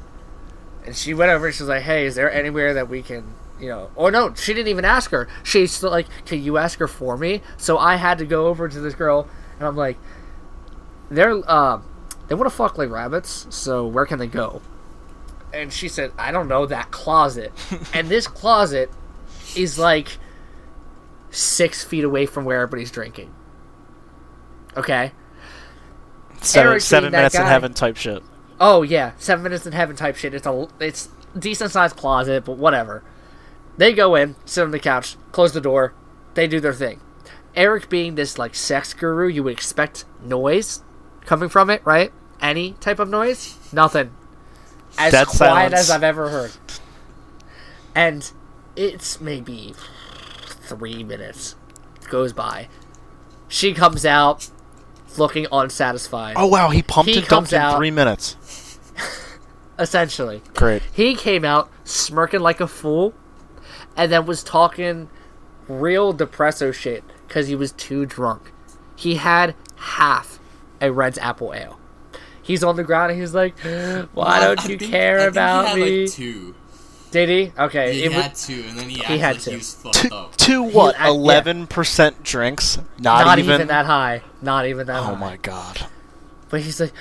[0.85, 3.35] And she went over and she was like, hey, is there anywhere that we can,
[3.59, 3.89] you know?
[3.95, 5.27] Or no, she didn't even ask her.
[5.43, 7.41] She's like, can you ask her for me?
[7.57, 9.97] So I had to go over to this girl and I'm like,
[11.09, 11.81] they're, uh,
[12.27, 14.61] they want to fuck like rabbits, so where can they go?
[15.57, 17.51] And she said, I don't know, that closet.
[17.93, 18.91] and this closet
[19.55, 20.17] is like
[21.31, 23.33] six feet away from where everybody's drinking.
[24.75, 25.11] Okay?
[26.41, 28.21] Seven, Eric seven minutes in heaven type shit.
[28.59, 30.35] Oh yeah, seven minutes in heaven type shit.
[30.35, 33.03] It's a it's decent sized closet, but whatever.
[33.77, 35.93] They go in, sit on the couch, close the door.
[36.35, 37.01] They do their thing.
[37.55, 40.83] Eric, being this like sex guru, you would expect noise
[41.25, 42.11] coming from it, right?
[42.39, 44.15] Any type of noise, nothing.
[44.97, 45.73] As Dead quiet silence.
[45.75, 46.51] as I've ever heard.
[47.95, 48.31] And
[48.75, 49.73] it's maybe
[50.61, 51.55] three minutes
[52.09, 52.67] goes by.
[53.47, 54.49] She comes out
[55.17, 56.35] looking unsatisfied.
[56.37, 58.35] Oh wow, he pumped He and dumped in out- three minutes.
[59.79, 60.41] essentially.
[60.53, 60.81] Great.
[60.91, 63.13] He came out smirking like a fool,
[63.95, 65.09] and then was talking
[65.67, 68.51] real depresso shit because he was too drunk.
[68.95, 70.39] He had half
[70.81, 71.79] a Red's Apple Ale.
[72.47, 73.59] He's on the ground and he's like,
[74.13, 76.55] "Why I- don't I you think- care I think about he had, me?" Like two.
[77.11, 77.51] Did he?
[77.57, 77.93] Okay.
[77.93, 79.51] He it wa- had two, and then he, he had like two.
[79.57, 80.95] he Two, two what?
[80.95, 81.11] He- I- yeah.
[81.11, 82.77] Eleven percent drinks.
[82.99, 83.55] Not, not, even.
[83.55, 84.21] even, that high.
[84.41, 85.11] Not even that oh high.
[85.11, 85.85] oh my god.
[86.49, 86.93] But he's like,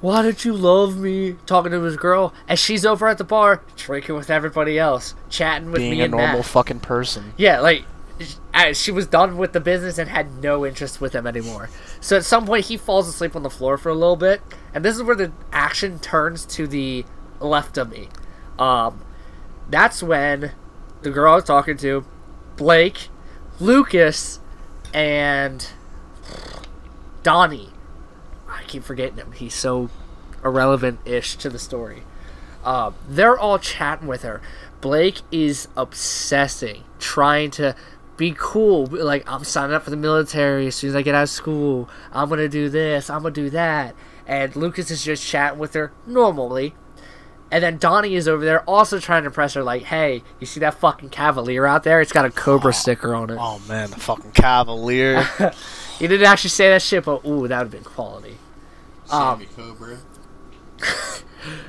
[0.00, 3.62] "Why don't you love me?" Talking to his girl, and she's over at the bar
[3.76, 5.88] drinking with everybody else, chatting with me.
[5.88, 6.46] Being me a and normal Matt.
[6.46, 7.34] fucking person.
[7.36, 7.84] Yeah, like
[8.72, 11.70] she was done with the business and had no interest with him anymore.
[12.00, 14.42] So at some point he falls asleep on the floor for a little bit,
[14.74, 17.04] and this is where the action turns to the
[17.40, 18.08] left of me.
[18.58, 19.04] Um,
[19.68, 20.52] that's when
[21.02, 22.04] the girl I was talking to,
[22.56, 23.08] Blake,
[23.58, 24.40] Lucas,
[24.92, 25.66] and
[27.22, 27.70] Donnie.
[28.48, 29.32] I keep forgetting him.
[29.32, 29.88] He's so
[30.44, 32.02] irrelevant-ish to the story.
[32.64, 34.42] Um, they're all chatting with her.
[34.80, 37.74] Blake is obsessing, trying to
[38.20, 38.84] be cool.
[38.86, 41.88] Like, I'm signing up for the military as soon as I get out of school.
[42.12, 43.08] I'm gonna do this.
[43.08, 43.94] I'm gonna do that.
[44.26, 46.74] and Lucas is just chatting with her normally.
[47.50, 50.60] And then Donnie is over there also trying to impress her, like, hey, you see
[50.60, 52.00] that fucking Cavalier out there?
[52.00, 53.38] It's got a Cobra sticker on it.
[53.40, 55.26] Oh man, the fucking Cavalier.
[55.98, 58.38] He didn't actually say that shit, but ooh, that would have been quality.
[59.10, 59.98] Um, Cobra.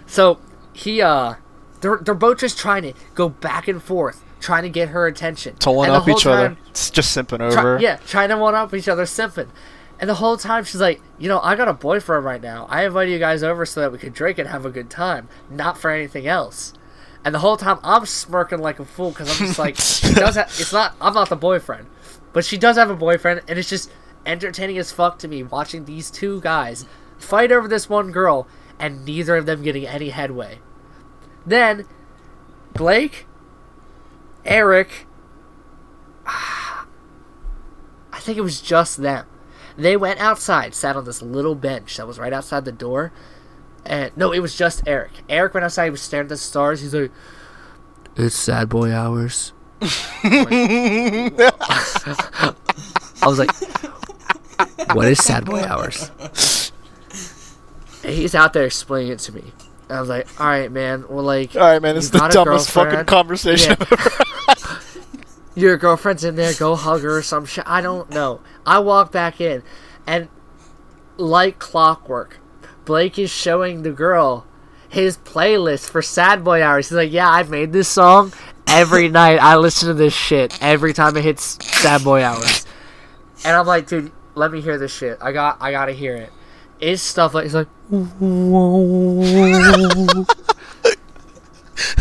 [0.06, 0.40] So
[0.74, 1.36] he uh
[1.82, 5.56] they're they're both just trying to go back and forth, trying to get her attention.
[5.58, 6.58] to one up each other.
[6.72, 7.80] It's just simping try- over.
[7.80, 9.48] yeah, trying to one up each other, simping.
[10.00, 12.66] And the whole time she's like, you know, I got a boyfriend right now.
[12.70, 15.30] I invited you guys over so that we could drink and have a good time,
[15.50, 16.74] not for anything else.
[17.24, 20.36] And the whole time I'm smirking like a fool because I'm just like, she does.
[20.36, 20.96] Ha- it's not.
[21.00, 21.86] I'm not the boyfriend,
[22.34, 23.92] but she does have a boyfriend, and it's just
[24.26, 26.86] entertaining as fuck to me watching these two guys
[27.20, 28.48] fight over this one girl,
[28.80, 30.58] and neither of them getting any headway.
[31.46, 31.86] Then
[32.74, 33.28] Blake,
[34.46, 35.06] Eric,
[36.26, 36.86] I
[38.20, 39.26] think it was just them.
[39.78, 43.12] They went outside, sat on this little bench that was right outside the door.
[43.86, 45.12] And no, it was just Eric.
[45.28, 46.82] Eric went outside, he was staring at the stars.
[46.82, 47.12] He's like,
[48.16, 49.54] It's sad boy hours.
[49.82, 51.32] I
[53.24, 53.52] was like,
[54.94, 56.12] What is sad boy hours?
[58.04, 59.52] And he's out there explaining it to me.
[59.90, 61.98] And I was like, Alright, man, well, like, All right, man.
[61.98, 63.78] It's the dumbest fucking conversation.
[63.80, 63.88] Yeah.
[63.88, 64.31] I've ever
[65.62, 67.64] your girlfriend's in there, go hug her or some shit.
[67.68, 68.42] I don't know.
[68.66, 69.64] I walk back in,
[70.06, 70.30] and
[71.18, 72.40] like clockwork,
[72.86, 74.46] Blake is showing the girl
[74.90, 76.90] his playlist for Sad Boy Hours.
[76.90, 78.34] He's like, Yeah, I made this song
[78.68, 79.40] every night.
[79.40, 82.66] I listen to this shit every time it hits Sad Boy Hours.
[83.44, 85.18] And I'm like, dude, let me hear this shit.
[85.22, 86.32] I got I gotta hear it.
[86.80, 87.68] It's stuff like it's like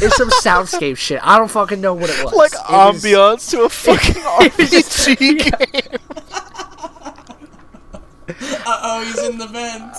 [0.03, 1.21] It's some soundscape shit.
[1.23, 2.35] I don't fucking know what it was.
[2.35, 5.38] like It was- ambiance to a fucking RPG
[5.83, 5.99] game.
[8.64, 9.97] Uh oh, he's in the vent.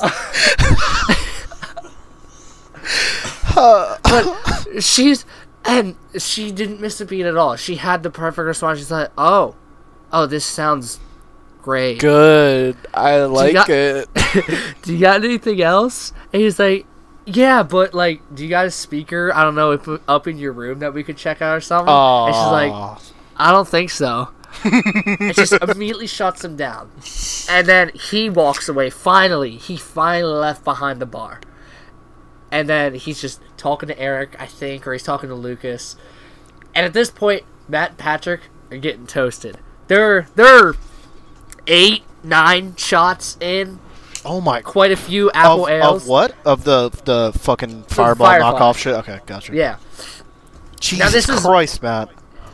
[4.04, 5.26] but she's
[5.66, 7.56] and she didn't miss a beat at all.
[7.56, 8.80] She had the perfect response.
[8.80, 9.56] She's like, "Oh,
[10.12, 11.00] oh, this sounds
[11.62, 12.00] great.
[12.00, 12.78] Good.
[12.94, 14.08] I like got- it.
[14.82, 16.86] Do you got anything else?" And he's like,
[17.36, 19.32] "Yeah, but like, do you got a speaker?
[19.34, 21.94] I don't know, if up in your room that we could check out or something."
[22.28, 23.00] And she's like,
[23.38, 24.30] "I don't think so."
[24.64, 26.92] and just immediately shuts him down.
[27.50, 28.90] And then he walks away.
[28.90, 31.40] Finally, he finally left behind the bar.
[32.52, 35.96] And then he's just talking to Eric, I think, or he's talking to Lucas.
[36.76, 39.58] And at this point, Matt and Patrick are getting toasted.
[39.88, 40.74] They're they're
[41.68, 43.80] eight, nine shots in,
[44.26, 44.62] oh my.
[44.62, 46.04] quite a few apple Of, ales.
[46.04, 46.36] of what?
[46.46, 48.60] Of the the fucking fireball Firefly.
[48.60, 48.94] knockoff shit.
[48.96, 49.54] Okay, gotcha.
[49.56, 49.78] Yeah.
[50.80, 52.10] Jesus this is- Christ, Matt.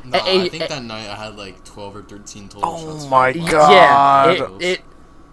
[0.06, 3.04] No, I think eh, that night I had like 12 or 13 total Oh shots.
[3.06, 3.72] Oh my God.
[3.72, 4.82] Yeah, it, it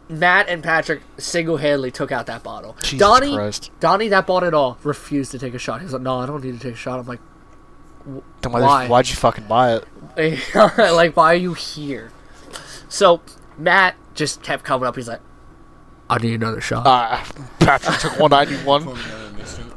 [0.08, 2.76] Matt and Patrick single-handedly took out that bottle.
[2.82, 3.70] Jesus Donnie, Christ.
[3.80, 5.80] Donnie, that bought it all, refused to take a shot.
[5.80, 7.20] He was like, "No, I don't need to take a shot." I'm like,
[8.04, 8.60] Then why?
[8.60, 8.88] Why?
[8.88, 9.76] Why'd you fucking buy
[10.16, 10.54] it?
[10.76, 12.10] like, why are you here?
[12.88, 13.22] So
[13.56, 14.94] Matt just kept coming up.
[14.96, 15.20] He's like,
[16.10, 16.84] I need another shot.
[16.86, 17.26] Ah,
[17.60, 18.84] Patrick took 191.
[18.84, 19.74] Pour me another.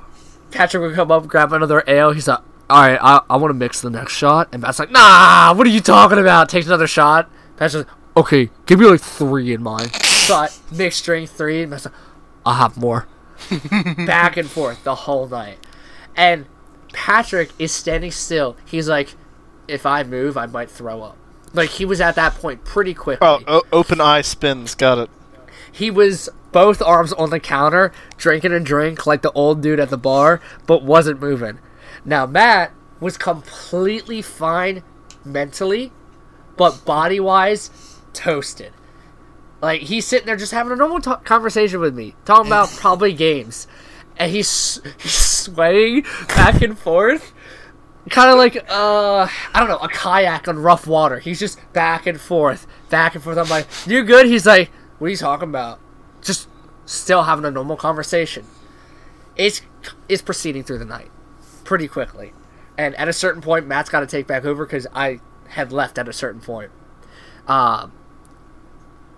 [0.52, 2.12] Patrick would come up, grab another ale.
[2.12, 4.50] He's like, All right, I, I want to mix the next shot.
[4.52, 6.50] And Matt's like, Nah, what are you talking about?
[6.50, 7.30] Takes another shot.
[7.58, 9.90] Patrick's like, Okay, give me like three in mine.
[9.94, 11.62] So I mixed drink three.
[11.62, 11.94] And Matt's like,
[12.46, 13.08] I'll have more.
[14.06, 15.60] Back and forth the whole night.
[16.16, 16.46] And
[16.94, 18.58] Patrick is standing still.
[18.66, 19.16] He's like,
[19.68, 21.18] If I move, I might throw up.
[21.54, 23.26] Like he was at that point pretty quickly.
[23.28, 24.76] Oh, o- open eye spins.
[24.76, 25.10] Got it.
[25.78, 29.90] He was both arms on the counter, drinking a drink like the old dude at
[29.92, 31.60] the bar, but wasn't moving.
[32.04, 34.82] Now Matt was completely fine
[35.24, 35.92] mentally,
[36.56, 37.70] but body wise,
[38.14, 38.74] toasted.
[39.62, 43.14] Like he's sitting there just having a normal t- conversation with me, talking about probably
[43.14, 43.68] games,
[44.18, 47.34] and he's he's swaying back and forth,
[48.10, 51.20] kind of like uh I don't know a kayak on rough water.
[51.20, 53.38] He's just back and forth, back and forth.
[53.38, 54.26] I'm like, you good?
[54.26, 55.80] He's like, what are you talking about?
[56.22, 56.48] Just
[56.86, 58.46] still having a normal conversation.
[59.36, 59.62] It's
[60.10, 61.12] it's proceeding through the night
[61.64, 62.34] pretty quickly,
[62.78, 65.20] and at a certain point, Matt's got to take back over because I
[65.50, 66.72] had left at a certain point.
[67.48, 67.94] Um,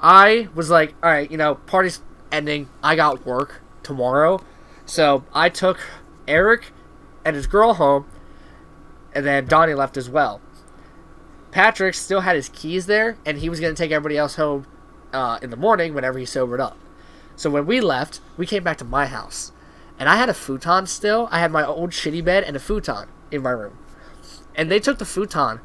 [0.02, 2.02] I was like, all right, you know, party's
[2.32, 2.70] ending.
[2.84, 4.44] I got work tomorrow,
[4.86, 5.80] so I took
[6.28, 6.72] Eric
[7.24, 8.06] and his girl home,
[9.14, 10.42] and then Donnie left as well.
[11.52, 14.68] Patrick still had his keys there, and he was going to take everybody else home
[15.14, 16.78] uh, in the morning whenever he sobered up.
[17.36, 19.52] So when we left, we came back to my house,
[19.98, 21.30] and I had a futon still.
[21.32, 23.78] I had my old shitty bed and a futon in my room,
[24.56, 25.62] and they took the futon,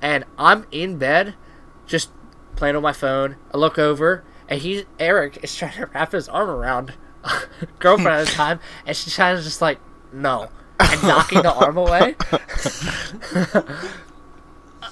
[0.00, 1.34] and I'm in bed,
[1.86, 2.10] just
[2.54, 3.36] playing on my phone.
[3.52, 6.94] I look over, and he Eric is trying to wrap his arm around
[7.78, 9.80] girlfriend at the time, and she's kind of just like
[10.12, 12.14] no, and knocking the arm away.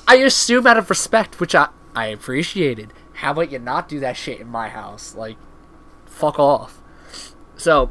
[0.08, 2.92] I assume out of respect, which I I appreciated.
[3.14, 5.14] How about you not do that shit in my house?
[5.14, 5.36] Like,
[6.06, 6.80] fuck off.
[7.56, 7.90] So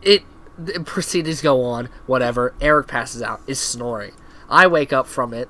[0.00, 0.22] it
[0.58, 1.88] the proceedings go on.
[2.06, 2.54] Whatever.
[2.60, 3.40] Eric passes out.
[3.46, 4.12] Is snoring.
[4.48, 5.48] I wake up from it,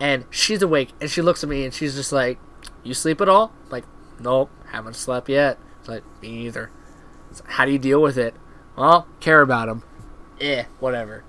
[0.00, 2.38] and she's awake, and she looks at me, and she's just like,
[2.82, 3.84] "You sleep at all?" Like,
[4.20, 5.58] nope, haven't slept yet.
[5.80, 6.70] It's like me either.
[7.44, 8.34] How do you deal with it?
[8.76, 9.82] Well, care about him.
[10.40, 11.24] Eh, whatever.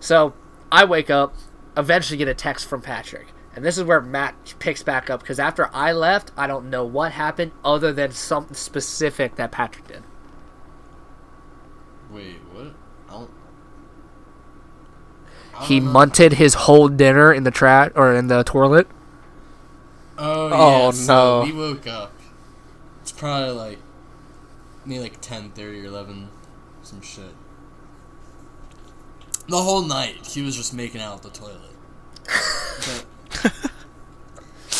[0.00, 0.34] So
[0.70, 1.34] I wake up,
[1.76, 3.28] eventually get a text from Patrick.
[3.56, 6.84] And this is where Matt picks back up because after I left, I don't know
[6.84, 10.02] what happened other than something specific that Patrick did.
[12.10, 12.74] Wait, what?
[13.08, 13.30] I don't.
[15.56, 15.90] I He know.
[15.90, 18.86] munted his whole dinner in the trash or in the toilet.
[20.18, 21.44] Oh, Oh, yeah, so no.
[21.46, 22.12] We woke up.
[23.02, 23.78] It's probably like
[24.84, 26.28] maybe like ten thirty or eleven,
[26.82, 27.34] some shit.
[29.48, 31.70] The whole night he was just making out the toilet.
[32.24, 33.06] but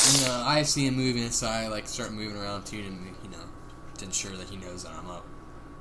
[0.06, 3.44] I see him moving, so I like start moving around too, and you know,
[3.98, 5.26] to ensure that he knows that I'm up.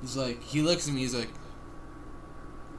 [0.01, 1.30] He's like, he looks at me, he's like,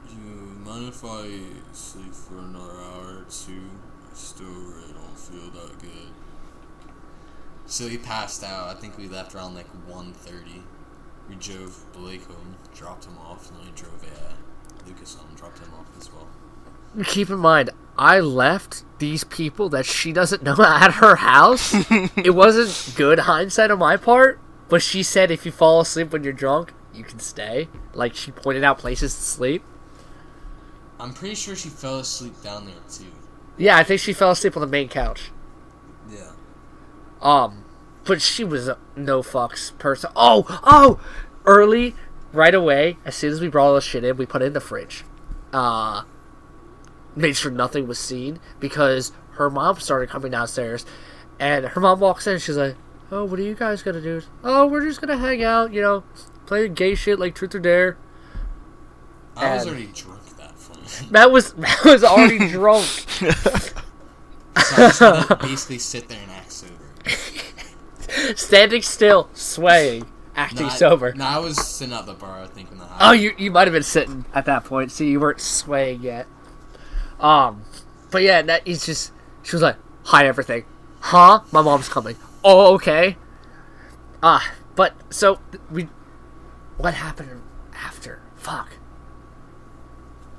[0.09, 0.17] "You
[0.65, 1.29] mind if I
[1.73, 3.69] sleep for another hour or two?
[4.11, 6.11] I still really don't feel that good."
[7.65, 8.75] So he passed out.
[8.75, 10.63] I think we left around like 1.30.
[11.29, 14.33] We drove Blake home, dropped him off, and then we drove uh,
[14.87, 16.27] Lucas home, dropped him off as well.
[17.03, 21.73] Keep in mind, I left these people that she doesn't know at her house.
[22.17, 24.39] it wasn't good hindsight on my part,
[24.69, 27.69] but she said if you fall asleep when you're drunk, you can stay.
[27.93, 29.63] Like she pointed out places to sleep.
[30.99, 33.05] I'm pretty sure she fell asleep down there too.
[33.57, 35.31] Yeah, I think she fell asleep on the main couch.
[36.09, 36.31] Yeah.
[37.21, 37.65] Um,
[38.03, 40.11] but she was a no fucks person.
[40.15, 40.99] Oh, oh,
[41.45, 41.95] early,
[42.31, 42.97] right away.
[43.05, 45.03] As soon as we brought all the shit in, we put it in the fridge.
[45.51, 46.03] Uh,
[47.17, 50.85] made sure nothing was seen because her mom started coming downstairs,
[51.39, 52.39] and her mom walks in.
[52.39, 52.75] She's like,
[53.11, 55.73] "Oh, what are you guys gonna do?" Oh, we're just gonna hang out.
[55.73, 56.03] You know,
[56.45, 57.97] play gay shit like Truth or Dare.
[59.35, 61.11] I was already drunk at that point.
[61.11, 62.85] Matt was Matt was already drunk.
[62.85, 63.27] so
[64.55, 66.73] I just had to basically sit there and act sober.
[68.35, 71.13] standing still, swaying, acting Nah, I- sober.
[71.13, 73.67] Nah, I was sitting at the bar, I think, when the Oh, you you might
[73.67, 76.25] have been sitting at that point, so you weren't swaying yet.
[77.19, 77.63] Um,
[78.11, 79.11] but yeah, that he's just
[79.43, 80.65] she was like, "Hi, everything."
[80.99, 81.41] Huh?
[81.51, 82.15] My mom's coming.
[82.43, 83.17] Oh, okay.
[84.21, 85.39] Ah, but so
[85.71, 85.87] we,
[86.77, 87.41] what happened
[87.73, 88.21] after?
[88.35, 88.73] Fuck.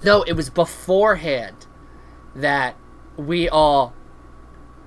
[0.04, 1.66] No, it was beforehand
[2.34, 2.76] that
[3.16, 3.94] we all.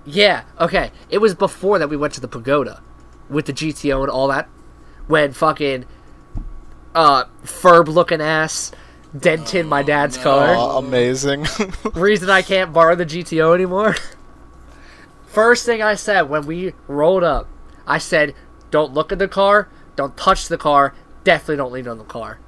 [0.06, 0.92] Yeah, okay.
[1.10, 2.82] It was before that we went to the pagoda
[3.30, 4.50] with the GTO and all that.
[5.08, 5.86] When fucking
[6.94, 8.72] uh Ferb looking ass
[9.18, 10.24] dented my dad's no.
[10.24, 10.80] car.
[10.84, 11.48] Amazing.
[11.94, 13.96] Reason I can't borrow the GTO anymore.
[15.26, 17.48] First thing I said when we rolled up,
[17.88, 18.36] I said,
[18.70, 20.94] "Don't look at the car, don't touch the car,
[21.24, 22.40] definitely don't lean on the car."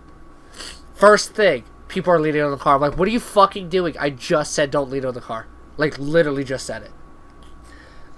[0.95, 2.75] First thing, people are leaning on the car.
[2.75, 5.47] I'm like, "What are you fucking doing?" I just said, "Don't lean on the car."
[5.77, 6.91] Like literally just said it.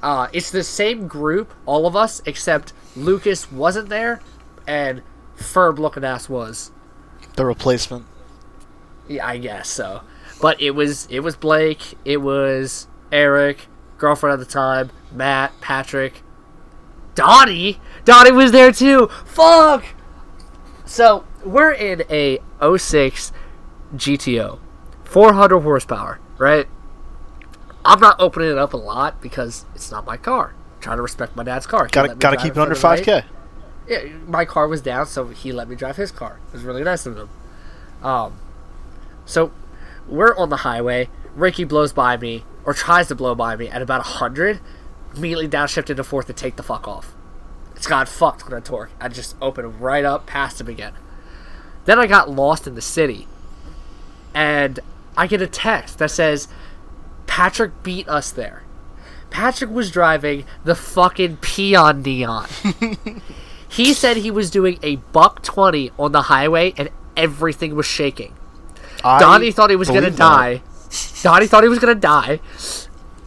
[0.02, 4.20] Uh, it's the same group, all of us, except Lucas wasn't there,
[4.68, 5.02] and
[5.38, 6.72] Ferb looking ass was.
[7.36, 8.06] the replacement.
[9.08, 10.02] Yeah, I guess so.
[10.42, 16.22] But it was it was Blake, it was Eric, girlfriend at the time, Matt, Patrick,
[17.14, 17.80] Dottie.
[18.04, 19.08] Dottie was there too.
[19.26, 19.86] Fuck.
[20.86, 23.32] So we're in a 06
[23.96, 24.60] GTO,
[25.04, 26.68] 400 horsepower, right?
[27.84, 30.54] I'm not opening it up a lot because it's not my car.
[30.76, 31.86] I'm trying to respect my dad's car.
[31.86, 33.24] He Gotta gotta keep it under the five night.
[33.24, 33.24] k.
[33.88, 36.40] Yeah, my car was down, so he let me drive his car.
[36.48, 37.30] It was really nice of him.
[38.02, 38.40] Um,
[39.26, 39.52] so
[40.08, 41.10] we're on the highway.
[41.36, 44.60] Ricky blows by me, or tries to blow by me at about hundred.
[45.16, 47.16] Immediately downshift into fourth to take the fuck off.
[47.76, 48.92] It's got fucked when I torque.
[49.00, 50.94] I just opened right up past him again.
[51.86, 53.28] Then I got lost in the city,
[54.34, 54.80] and
[55.18, 56.48] I get a text that says,
[57.28, 58.64] "Patrick beat us there."
[59.30, 62.48] Patrick was driving the fucking peon neon.
[63.76, 68.34] He said he was doing a buck 20 on the highway and everything was shaking.
[69.02, 70.18] Donnie thought he was going to that.
[70.18, 70.62] die.
[71.24, 72.40] Donnie thought he was going to die.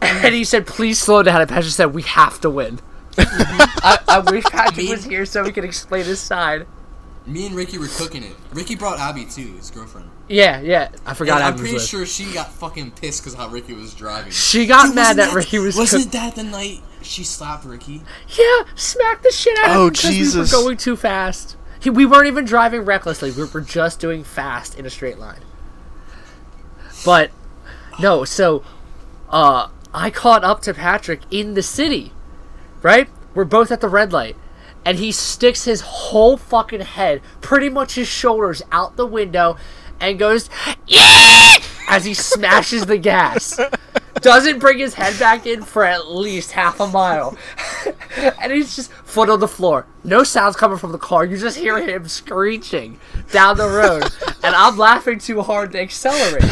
[0.01, 1.41] And he said, please slow down.
[1.41, 2.81] And Patrick said, we have to win.
[3.19, 6.67] I, I wish Patrick was here so he could explain his side.
[7.27, 8.35] Me and Ricky were cooking it.
[8.53, 10.09] Ricky brought Abby too, his girlfriend.
[10.29, 10.89] Yeah, yeah.
[11.05, 11.87] I forgot And I'm Abby was pretty with.
[11.87, 14.31] sure she got fucking pissed because how Ricky was driving.
[14.33, 17.65] She got Dude, mad wasn't that Ricky was Wasn't cook- that the night she slapped
[17.65, 18.03] Ricky?
[18.29, 20.53] Yeah, smacked the shit out of Oh, him because we Jesus.
[20.53, 21.57] were going too fast.
[21.81, 23.31] He, we weren't even driving recklessly.
[23.31, 25.41] We were just doing fast in a straight line.
[27.05, 27.31] But
[28.01, 28.63] no, so
[29.31, 32.13] uh, I caught up to Patrick in the city,
[32.83, 33.09] right?
[33.35, 34.37] We're both at the red light,
[34.85, 39.57] and he sticks his whole fucking head, pretty much his shoulders, out the window,
[40.01, 40.49] and goes
[40.87, 41.57] yeah
[41.89, 43.59] as he smashes the gas.
[44.21, 47.37] Doesn't bring his head back in for at least half a mile.
[48.41, 49.87] and he's just foot on the floor.
[50.05, 51.25] No sounds coming from the car.
[51.25, 52.99] You just hear him screeching
[53.33, 54.05] down the road.
[54.43, 56.45] and I'm laughing too hard to accelerate.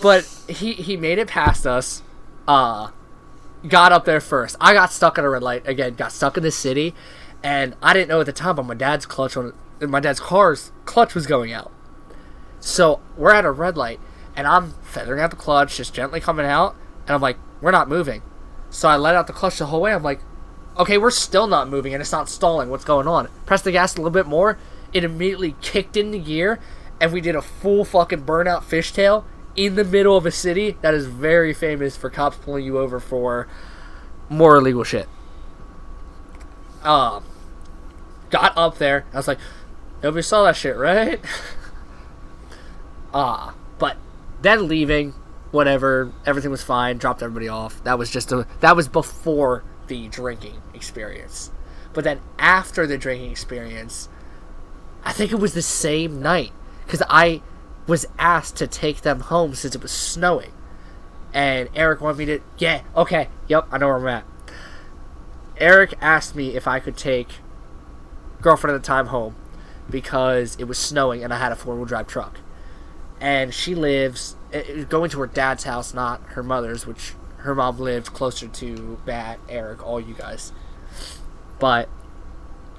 [0.00, 2.02] but he he made it past us.
[2.46, 2.90] Uh
[3.68, 4.56] got up there first.
[4.60, 5.94] I got stuck at a red light again.
[5.94, 6.94] Got stuck in the city,
[7.42, 10.72] and I didn't know at the time, but my dad's clutch on my dad's car's
[10.84, 11.72] clutch was going out.
[12.60, 14.00] So we're at a red light,
[14.36, 16.74] and I'm feathering out the clutch, just gently coming out,
[17.06, 18.22] and I'm like, we're not moving.
[18.70, 19.92] So I let out the clutch the whole way.
[19.92, 20.20] I'm like,
[20.78, 22.70] okay, we're still not moving, and it's not stalling.
[22.70, 23.28] What's going on?
[23.46, 24.58] Press the gas a little bit more.
[24.92, 26.58] It immediately kicked into gear,
[27.00, 29.24] and we did a full fucking burnout fishtail
[29.54, 32.98] in the middle of a city that is very famous for cops pulling you over
[32.98, 33.48] for
[34.28, 35.08] more illegal shit.
[36.82, 37.24] Um,
[38.30, 39.04] got up there.
[39.12, 39.38] I was like,
[40.02, 41.20] nobody saw that shit, right?
[43.14, 43.96] Ah, but
[44.42, 45.14] then leaving,
[45.50, 46.98] whatever, everything was fine.
[46.98, 47.82] Dropped everybody off.
[47.84, 51.50] That was just a that was before the drinking experience.
[51.92, 54.08] But then after the drinking experience,
[55.04, 56.52] I think it was the same night
[56.84, 57.42] because I
[57.86, 60.52] was asked to take them home since it was snowing.
[61.34, 64.24] And Eric wanted me to, yeah, okay, yep, I know where I'm at.
[65.56, 67.28] Eric asked me if I could take
[68.40, 69.36] girlfriend at the time home
[69.88, 72.38] because it was snowing and I had a four wheel drive truck.
[73.22, 77.78] And she lives eh, going to her dad's house, not her mother's, which her mom
[77.78, 80.52] lived closer to Matt, Eric, all you guys.
[81.60, 81.88] But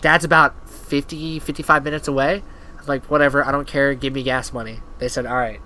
[0.01, 2.43] dad's about 50, 55 minutes away.
[2.77, 4.81] I'm like, whatever, I don't care, give me gas money.
[4.99, 5.61] They said, alright.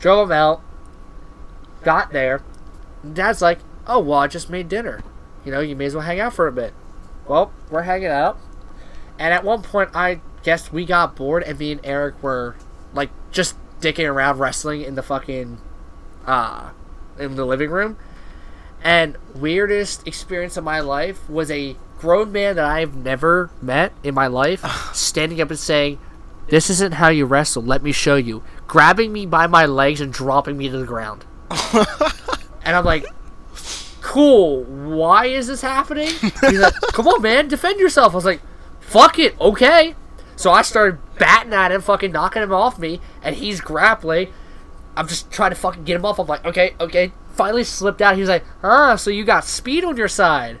[0.00, 0.60] Drove them out,
[1.84, 2.42] got there.
[3.12, 5.02] Dad's like, oh, well, I just made dinner.
[5.44, 6.74] You know, you may as well hang out for a bit.
[7.28, 8.38] Well, we're hanging out.
[9.18, 12.56] And at one point, I guess we got bored, and me and Eric were,
[12.92, 15.58] like, just dicking around wrestling in the fucking,
[16.26, 16.70] uh,
[17.18, 17.96] in the living room.
[18.82, 24.14] And weirdest experience of my life was a grown man that I've never met in
[24.14, 24.64] my life
[24.94, 25.98] standing up and saying,
[26.48, 28.42] This isn't how you wrestle, let me show you.
[28.66, 31.24] Grabbing me by my legs and dropping me to the ground.
[32.64, 33.04] and I'm like,
[34.00, 36.08] Cool, why is this happening?
[36.08, 38.14] He's like, Come on, man, defend yourself.
[38.14, 38.40] I was like,
[38.80, 39.94] Fuck it, okay.
[40.36, 44.32] So I started batting at him, fucking knocking him off me, and he's grappling.
[44.96, 46.18] I'm just trying to fucking get him off.
[46.18, 47.12] I'm like, okay, okay.
[47.34, 48.16] Finally slipped out.
[48.16, 50.58] He was like, ah, so you got speed on your side.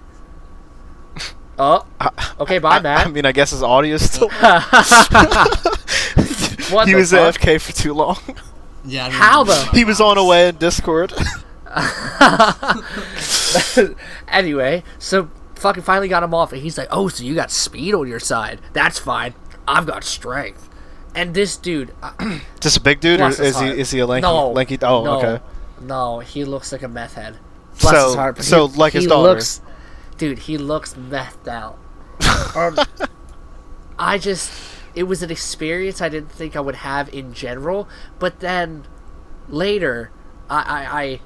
[1.62, 1.84] Oh,
[2.40, 3.06] okay, bye, I, Matt.
[3.06, 4.30] I mean, I guess his audio still.
[6.72, 7.34] What he was fuck?
[7.34, 8.16] AFK for too long.
[8.82, 9.06] Yeah.
[9.06, 11.12] I don't How remember the- about he was on away in Discord.
[14.28, 17.94] anyway, so fucking finally got him off, and he's like, "Oh, so you got speed
[17.94, 18.60] on your side?
[18.72, 19.34] That's fine.
[19.78, 20.68] I've got strength."
[21.14, 23.78] And this dude, uh, Just a big dude, or is he heart.
[23.78, 24.22] is he a lanky?
[24.22, 24.78] No, lanky?
[24.82, 25.44] Oh, no, okay.
[25.80, 27.38] No, he looks like a meth head.
[27.80, 29.30] Bless So- his heart, but so he, like his daughter.
[29.30, 29.60] Looks,
[30.18, 31.78] dude, he looks methed out.
[32.54, 32.78] um,
[33.98, 34.52] I just,
[34.94, 37.88] it was an experience I didn't think I would have in general,
[38.20, 38.86] but then
[39.48, 40.10] later,
[40.48, 41.20] I, I, I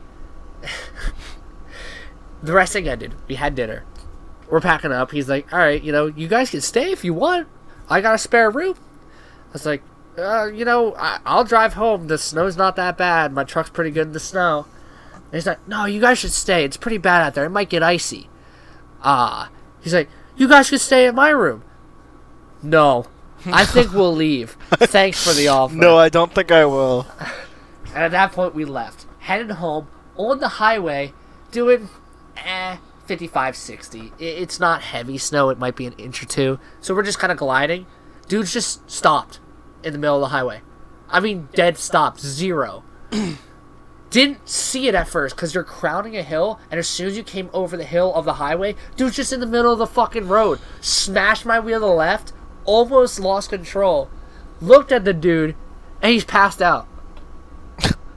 [2.42, 3.14] the wrestling ended.
[3.28, 3.84] We had dinner.
[4.49, 5.11] We're packing up.
[5.11, 7.49] He's like, "All right, you know, you guys can stay if you want.
[7.89, 8.74] I got a spare room."
[9.51, 9.82] I was like,
[10.18, 12.07] uh, "You know, I, I'll drive home.
[12.09, 13.32] The snow's not that bad.
[13.32, 14.66] My truck's pretty good in the snow."
[15.14, 16.64] And he's like, "No, you guys should stay.
[16.64, 17.45] It's pretty bad out there.
[17.45, 18.28] It might get icy."
[19.03, 21.62] Ah, he's like, "You guys should stay in my room."
[22.62, 23.07] No,
[23.47, 24.57] I think we'll leave.
[24.72, 25.74] Thanks for the offer.
[25.74, 27.07] No, I don't think I will.
[27.95, 31.12] And at that point, we left, headed home on the highway,
[31.51, 31.89] doing
[32.37, 32.76] eh
[33.07, 34.12] 55, 60.
[34.18, 36.59] It's not heavy snow; it might be an inch or two.
[36.80, 37.86] So we're just kind of gliding.
[38.28, 39.40] Dude's just stopped
[39.82, 40.62] in the middle of the highway.
[41.09, 42.84] I mean, dead stop, zero.
[44.11, 47.24] Didn't see it at first because you're crowning a hill, and as soon as you
[47.24, 50.28] came over the hill of the highway, dude's just in the middle of the fucking
[50.28, 50.61] road.
[50.80, 52.32] Smashed my wheel to the left,
[52.64, 54.09] almost lost control.
[54.61, 55.57] Looked at the dude,
[56.00, 56.86] and he's passed out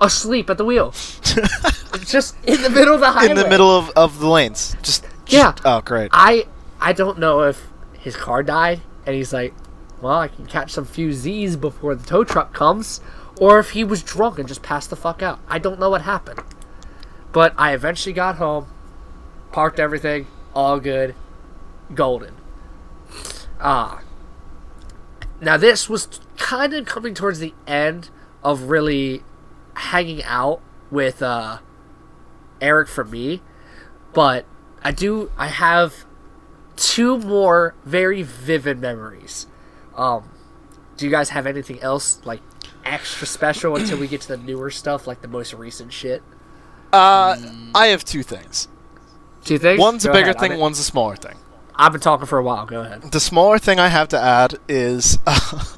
[0.02, 0.92] asleep at the wheel.
[2.06, 3.32] just in the middle of the highway.
[3.32, 4.76] In the middle of, of the lanes.
[4.82, 5.54] Just, just Yeah.
[5.66, 6.10] Oh, great.
[6.14, 6.48] I
[6.80, 7.68] I don't know if
[7.98, 9.54] his car died and he's like,
[10.02, 13.02] well, I can catch some few Z's before the tow truck comes,
[13.40, 15.40] or if he was drunk and just passed the fuck out.
[15.48, 16.42] I don't know what happened.
[17.32, 18.68] But I eventually got home,
[19.52, 21.16] parked everything, all good,
[21.94, 22.36] golden.
[23.60, 24.02] Ah,
[25.42, 28.10] now this was kind of coming towards the end
[28.44, 29.24] of really
[29.78, 30.62] hanging out
[30.92, 31.60] with uh,
[32.62, 33.42] Eric for me,
[34.14, 34.46] but
[34.84, 36.06] I do I have
[36.76, 39.48] two more very vivid memories.
[39.96, 40.30] Um,
[40.96, 42.42] do you guys have anything else like
[42.86, 46.24] extra special until we get to the newer stuff, like the most recent shit?
[46.94, 47.36] Uh,
[47.76, 48.68] I have two things.
[49.44, 49.80] Two things.
[49.80, 50.40] One's a bigger ahead.
[50.40, 51.36] thing, I've, one's a smaller thing.
[51.76, 52.66] I've been talking for a while.
[52.66, 53.12] Go ahead.
[53.12, 55.64] The smaller thing I have to add is uh,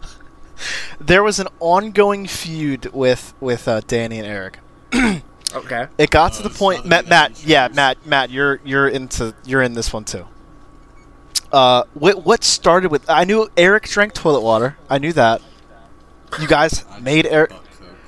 [1.00, 4.60] there was an ongoing feud with with uh, Danny and Eric.
[5.56, 5.88] Okay.
[5.98, 7.08] It got Oh, to the point, Matt.
[7.08, 7.70] Matt, yeah.
[7.74, 8.06] Matt.
[8.06, 10.28] Matt, you're you're into you're in this one too.
[11.52, 13.10] Uh, what what started with?
[13.10, 14.78] I knew Eric drank toilet water.
[14.92, 15.42] I knew that.
[16.40, 17.52] You guys made Eric.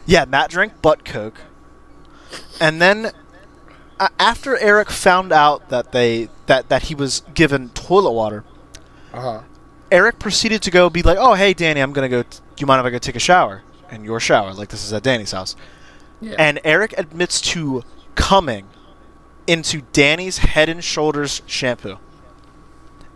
[0.05, 1.41] Yeah, Matt drank butt coke,
[2.59, 3.09] and then
[3.99, 8.43] uh, after Eric found out that they that that he was given toilet water,
[9.11, 9.41] Uh huh.
[9.91, 12.23] Eric proceeded to go be like, "Oh, hey, Danny, I'm gonna go.
[12.23, 13.61] T- do you mind if I go take a shower
[13.91, 14.53] in your shower?
[14.53, 15.55] Like this is at Danny's house."
[16.21, 16.35] Yeah.
[16.39, 17.83] And Eric admits to
[18.15, 18.67] coming
[19.47, 21.97] into Danny's Head and Shoulders shampoo,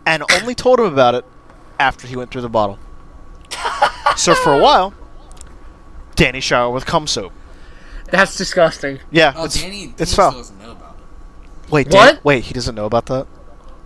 [0.04, 1.24] and only told him about it
[1.80, 2.78] after he went through the bottle.
[4.16, 4.92] so for a while,
[6.14, 7.32] Danny showered with cum soap.
[8.10, 9.00] That's disgusting.
[9.10, 10.38] Yeah, Oh, it's, Danny, Danny it's still foul.
[10.40, 10.96] doesn't know about
[11.64, 11.70] it.
[11.72, 12.12] Wait, What?
[12.12, 13.26] Dan- wait, he doesn't know about that.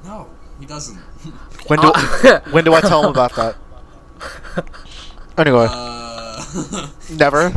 [0.05, 0.29] No,
[0.59, 0.99] he doesn't.
[1.67, 3.57] When do Uh, when do I tell him about that?
[5.39, 7.51] Anyway, uh, never.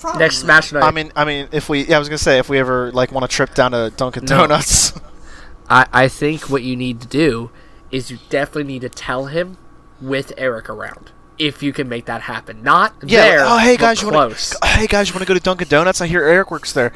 [0.00, 0.18] probably.
[0.18, 0.82] Next Smash Night.
[0.82, 3.12] I mean, I mean, if we, yeah, I was gonna say, if we ever like
[3.12, 4.38] want to trip down to Dunkin' No.
[4.38, 4.92] Donuts,
[5.70, 7.50] I, I think what you need to do
[7.92, 9.56] is you definitely need to tell him
[10.00, 11.12] with Eric around.
[11.38, 12.62] If you can make that happen.
[12.62, 13.22] Not yeah.
[13.22, 13.44] there.
[13.44, 14.66] oh, hey but guys, you want to?
[14.66, 16.00] Hey guys, you want to go to Dunkin' Donuts?
[16.00, 16.92] I hear Eric works there.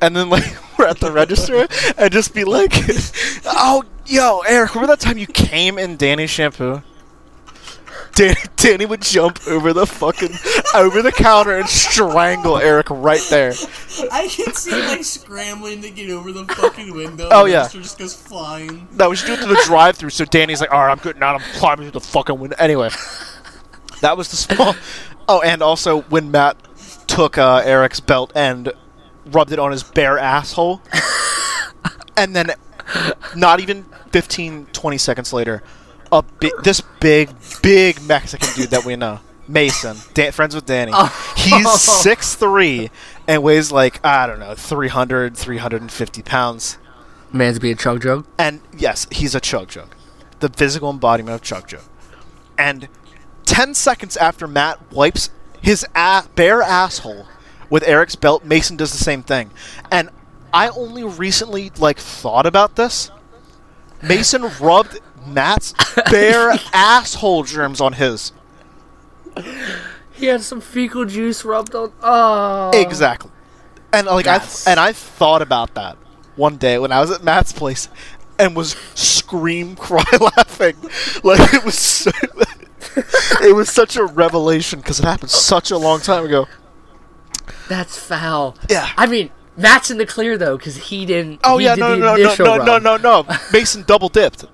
[0.00, 0.44] And then like
[0.78, 1.66] we're at the register
[1.98, 2.72] and just be like,
[3.46, 6.82] "Oh, yo, Eric, remember that time you came in Danny's shampoo?"
[8.14, 10.30] Danny, Danny would jump over the fucking
[10.74, 13.52] over the counter and strangle Eric right there.
[14.10, 17.28] I can see him, like scrambling to get over the fucking window.
[17.30, 17.68] Oh, yeah.
[17.68, 18.88] Just goes flying.
[18.92, 20.10] No, we should do it through the drive-through.
[20.10, 21.36] So Danny's like, "All right, I'm getting out.
[21.36, 22.90] I'm climbing through the fucking window." Anyway,
[24.00, 24.74] that was the small.
[25.28, 26.56] Oh, and also when Matt
[27.06, 28.72] took uh, Eric's belt and
[29.32, 30.80] rubbed it on his bare asshole,
[32.16, 32.52] and then
[33.36, 35.62] not even 15, 20 seconds later,
[36.12, 37.30] a bi- this big,
[37.62, 40.92] big Mexican dude that we know, Mason, Dan- friends with Danny.
[41.36, 42.90] He's 6'3",
[43.28, 46.78] and weighs like I don't know, 300, 350 pounds.
[47.32, 48.26] Man's being chug jug.
[48.38, 49.94] And yes, he's a chug jug.
[50.40, 51.82] The physical embodiment of chug jug.
[52.58, 52.88] And
[53.44, 55.30] 10 seconds after Matt wipes
[55.62, 57.26] his a- bare asshole
[57.70, 59.50] with Eric's belt, Mason does the same thing.
[59.90, 60.10] And
[60.52, 63.10] I only recently like thought about this.
[64.02, 65.74] Mason rubbed Matt's
[66.10, 68.32] bare asshole germs on his.
[70.12, 71.92] He had some fecal juice rubbed on.
[72.02, 72.70] Oh.
[72.74, 73.30] Exactly.
[73.92, 75.96] And like I and I thought about that
[76.36, 77.88] one day when I was at Matt's place
[78.38, 80.04] and was scream cry
[80.36, 80.76] laughing
[81.22, 82.10] like it was so,
[83.42, 86.46] it was such a revelation because it happened such a long time ago.
[87.68, 88.56] That's foul.
[88.68, 88.88] Yeah.
[88.96, 91.40] I mean, Matt's in the clear though, because he didn't.
[91.44, 93.36] Oh he yeah, did no no no no no no no no.
[93.52, 94.44] Mason double dipped.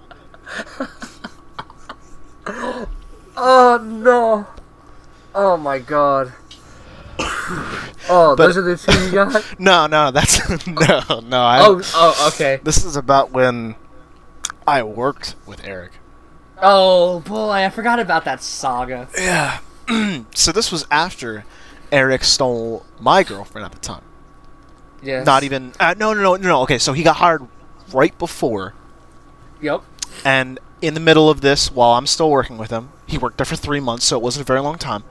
[3.36, 4.46] Oh no.
[5.34, 6.32] Oh my god.
[8.08, 9.44] Oh, But- those are the two you got.
[9.58, 11.42] No no that's no no.
[11.42, 12.60] I, oh, oh, okay.
[12.62, 13.74] this is about when
[14.64, 15.90] I worked with Eric.
[16.62, 19.08] Oh boy, I forgot about that saga.
[19.18, 19.58] Yeah.
[20.34, 21.44] so this was after
[21.92, 24.02] Eric stole my girlfriend at the time.
[25.02, 25.24] Yes.
[25.26, 25.72] Not even.
[25.78, 26.62] Uh, no, no, no, no, no.
[26.62, 27.46] Okay, so he got hired
[27.92, 28.74] right before,
[29.60, 29.82] Yep.
[30.24, 33.44] and in the middle of this, while I'm still working with him, he worked there
[33.44, 35.04] for three months, so it wasn't a very long time.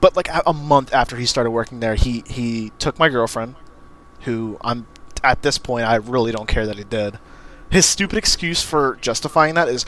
[0.00, 3.54] But like a, a month after he started working there, he he took my girlfriend,
[4.22, 4.86] who I'm
[5.22, 7.18] at this point I really don't care that he did.
[7.70, 9.84] His stupid excuse for justifying that is,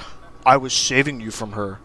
[0.47, 1.79] I was saving you from her.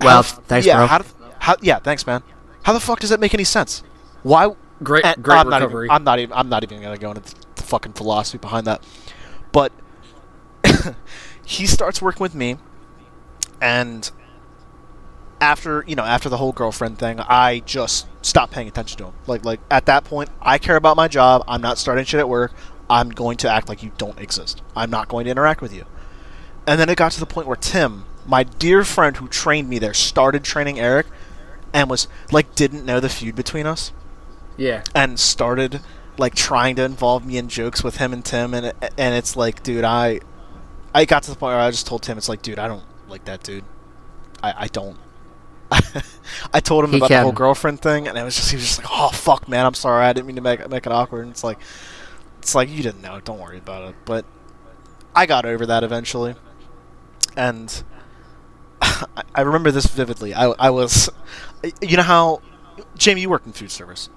[0.00, 0.86] Well, How thanks, yeah, bro.
[0.86, 1.02] How,
[1.38, 2.22] how, yeah, thanks, man.
[2.68, 3.82] How the fuck does that make any sense?
[4.22, 4.54] Why?
[4.82, 5.88] Great, and great I'm recovery.
[5.88, 6.32] Not even, I'm not even.
[6.34, 8.84] I'm not even gonna go into the fucking philosophy behind that.
[9.52, 9.72] But
[11.46, 12.58] he starts working with me,
[13.62, 14.10] and
[15.40, 19.14] after you know, after the whole girlfriend thing, I just stopped paying attention to him.
[19.26, 21.44] Like, like at that point, I care about my job.
[21.48, 22.52] I'm not starting shit at work.
[22.90, 24.60] I'm going to act like you don't exist.
[24.76, 25.86] I'm not going to interact with you.
[26.66, 29.78] And then it got to the point where Tim, my dear friend who trained me
[29.78, 31.06] there, started training Eric,
[31.72, 33.92] and was like didn't know the feud between us
[34.56, 34.82] yeah.
[34.94, 35.80] and started
[36.16, 39.62] like trying to involve me in jokes with him and Tim and and it's like
[39.62, 40.20] dude I
[40.94, 42.84] I got to the point where I just told Tim it's like dude I don't
[43.08, 43.64] like that dude
[44.42, 44.96] I, I don't.
[46.54, 48.64] I told him He about the whole girlfriend thing, and it was just he was
[48.64, 51.22] just like, "Oh fuck, man, I'm sorry, I didn't mean to make make it awkward."
[51.22, 51.58] And it's like,
[52.38, 53.20] it's like you didn't know.
[53.20, 53.94] Don't worry about it.
[54.04, 54.24] But
[55.14, 56.36] I got over that eventually,
[57.36, 57.82] and
[58.82, 59.04] I,
[59.34, 60.34] I remember this vividly.
[60.34, 61.10] I I was,
[61.80, 62.40] you know how,
[62.96, 64.08] Jamie, you worked in food service.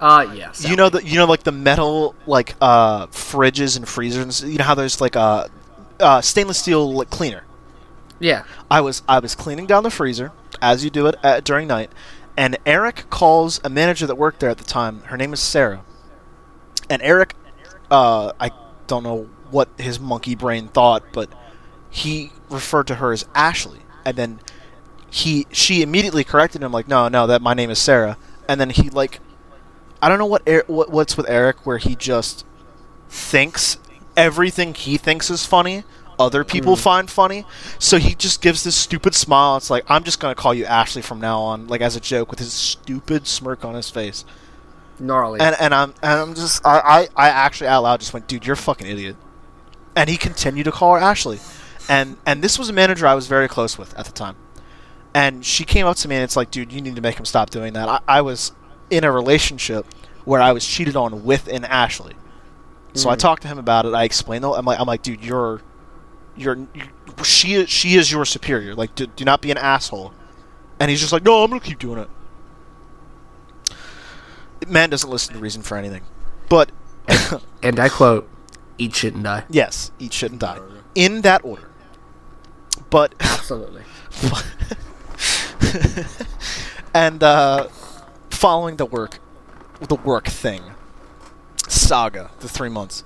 [0.00, 0.68] Uh, yes.
[0.68, 4.42] You know the you know like the metal like uh fridges and freezers.
[4.44, 5.50] You know how there's like a
[5.98, 7.44] uh, stainless steel like, cleaner.
[8.18, 8.44] Yeah.
[8.70, 11.90] I was I was cleaning down the freezer as you do it at, during night,
[12.36, 15.00] and Eric calls a manager that worked there at the time.
[15.02, 15.82] Her name is Sarah,
[16.88, 17.34] and Eric,
[17.90, 18.50] uh, I
[18.86, 21.30] don't know what his monkey brain thought, but
[21.90, 24.40] he referred to her as Ashley, and then
[25.10, 28.16] he she immediately corrected him like, no, no, that my name is Sarah,
[28.48, 29.20] and then he like,
[30.02, 32.44] I don't know what, er- what what's with Eric where he just
[33.08, 33.78] thinks
[34.16, 35.84] everything he thinks is funny
[36.18, 37.44] other people find funny.
[37.78, 39.56] So he just gives this stupid smile.
[39.56, 42.30] It's like i'm just gonna call you ashley from now on like as a joke
[42.30, 44.24] with his stupid smirk on his face.
[44.98, 45.40] Gnarly.
[45.40, 48.46] and and i'm and i'm just i i, I actually out loud just went dude
[48.46, 49.16] you're a fucking idiot.
[49.94, 51.38] And he continued to call her ashley.
[51.88, 54.36] And and this was a manager i was very close with at the time
[55.16, 57.24] and she came up to me and it's like dude you need to make him
[57.24, 58.52] stop doing that i, I was
[58.90, 59.86] in a relationship
[60.24, 62.14] where i was cheated on with an ashley
[62.94, 63.18] so I Mm.
[63.18, 63.92] talked to him about it.
[63.92, 64.42] I explained.
[64.42, 64.48] it.
[64.48, 65.60] I'm like, I'm like, dude, you're,
[66.34, 66.82] you're, you
[67.24, 68.74] she, is- she is your superior.
[68.74, 70.14] Like, do, do not be an asshole.
[70.80, 72.08] And he's just like, no, I'm gonna keep doing it.
[74.66, 76.00] Man doesn't listen to reason for anything,
[76.48, 76.72] but
[77.62, 78.26] and I quote,
[78.78, 80.58] "Eat shit and die." yes, eat shit and die
[80.94, 81.68] in that order.
[82.88, 83.82] But Absolutely.
[86.94, 87.68] and uh,
[88.30, 89.18] following the work,
[89.80, 90.62] the work thing,
[91.68, 93.04] saga, the three months.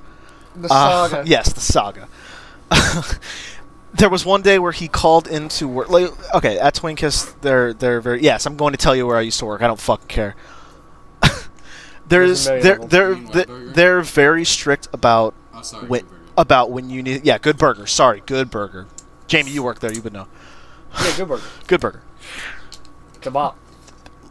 [0.54, 2.08] The Uh, yes, the saga.
[3.94, 5.90] there was one day where he called into work.
[5.90, 8.22] Like, okay, at Twin Kiss, they're they're very.
[8.22, 9.62] Yes, I'm going to tell you where I used to work.
[9.62, 10.34] I don't fucking care.
[12.10, 15.86] There's There's a they're they're they're, they're very strict about Oh, sorry.
[15.86, 17.24] when about when you need.
[17.24, 17.86] Yeah, good burger.
[17.86, 18.86] Sorry, good burger.
[19.28, 19.92] Jamie, you work there.
[19.92, 20.26] You would know.
[21.00, 21.44] Yeah, good burger.
[21.68, 22.02] Good burger.
[23.20, 23.54] Kebab.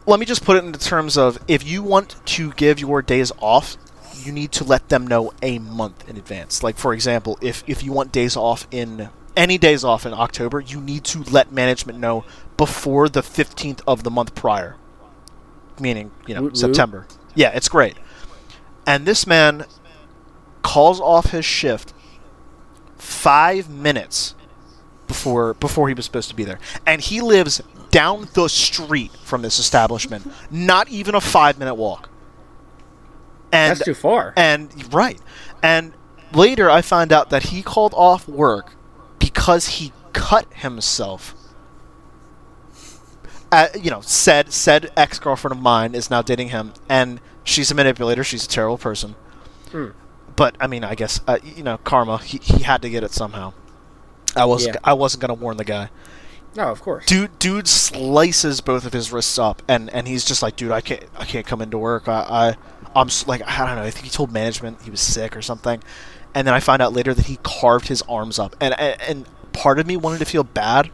[0.06, 3.32] let me just put it into terms of if you want to give your days
[3.40, 3.78] off,
[4.24, 6.64] you need to let them know a month in advance.
[6.64, 10.60] Like for example, if if you want days off in any days off in October,
[10.60, 12.26] you need to let management know
[12.58, 14.76] before the 15th of the month prior.
[15.80, 16.58] Meaning, you know, Woot woot.
[16.58, 17.08] September.
[17.36, 17.96] Yeah, it's great.
[18.86, 19.66] And this man
[20.62, 21.94] calls off his shift
[22.98, 24.36] 5 minutes
[25.08, 26.60] before before he was supposed to be there.
[26.86, 27.62] And he lives
[27.92, 30.32] down the street from this establishment.
[30.52, 32.10] Not even a 5-minute walk.
[33.52, 34.34] And That's too far.
[34.38, 35.20] and right.
[35.64, 35.94] And
[36.34, 38.76] later I found out that he called off work
[39.18, 41.34] because he cut himself.
[43.52, 47.72] Uh, you know, said said ex girlfriend of mine is now dating him, and she's
[47.72, 48.24] a manipulator.
[48.24, 49.16] She's a terrible person.
[49.72, 49.88] Hmm.
[50.36, 52.20] But I mean, I guess uh, you know, karma.
[52.20, 53.54] He, he had to get it somehow.
[54.36, 54.76] I was Yeah.
[54.84, 55.90] I wasn't gonna warn the guy.
[56.56, 57.06] No, of course.
[57.06, 60.82] Dude, dude slices both of his wrists up, and, and he's just like, dude, I
[60.82, 62.08] can't I can't come into work.
[62.08, 62.56] I,
[62.94, 63.84] I I'm like I don't know.
[63.84, 65.82] I think he told management he was sick or something,
[66.34, 69.30] and then I find out later that he carved his arms up, and and, and
[69.54, 70.90] part of me wanted to feel bad,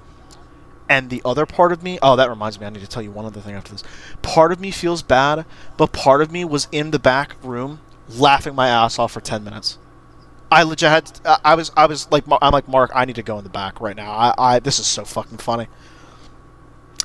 [0.90, 3.12] and the other part of me, oh, that reminds me, I need to tell you
[3.12, 3.84] one other thing after this.
[4.22, 5.46] Part of me feels bad,
[5.78, 7.80] but part of me was in the back room
[8.10, 9.78] laughing my ass off for ten minutes.
[10.52, 11.20] I legit had.
[11.26, 11.72] I- I was.
[11.76, 12.24] I was like.
[12.42, 12.92] I'm like Mark.
[12.94, 14.12] I need to go in the back right now.
[14.12, 14.34] I.
[14.38, 15.68] I this is so fucking funny.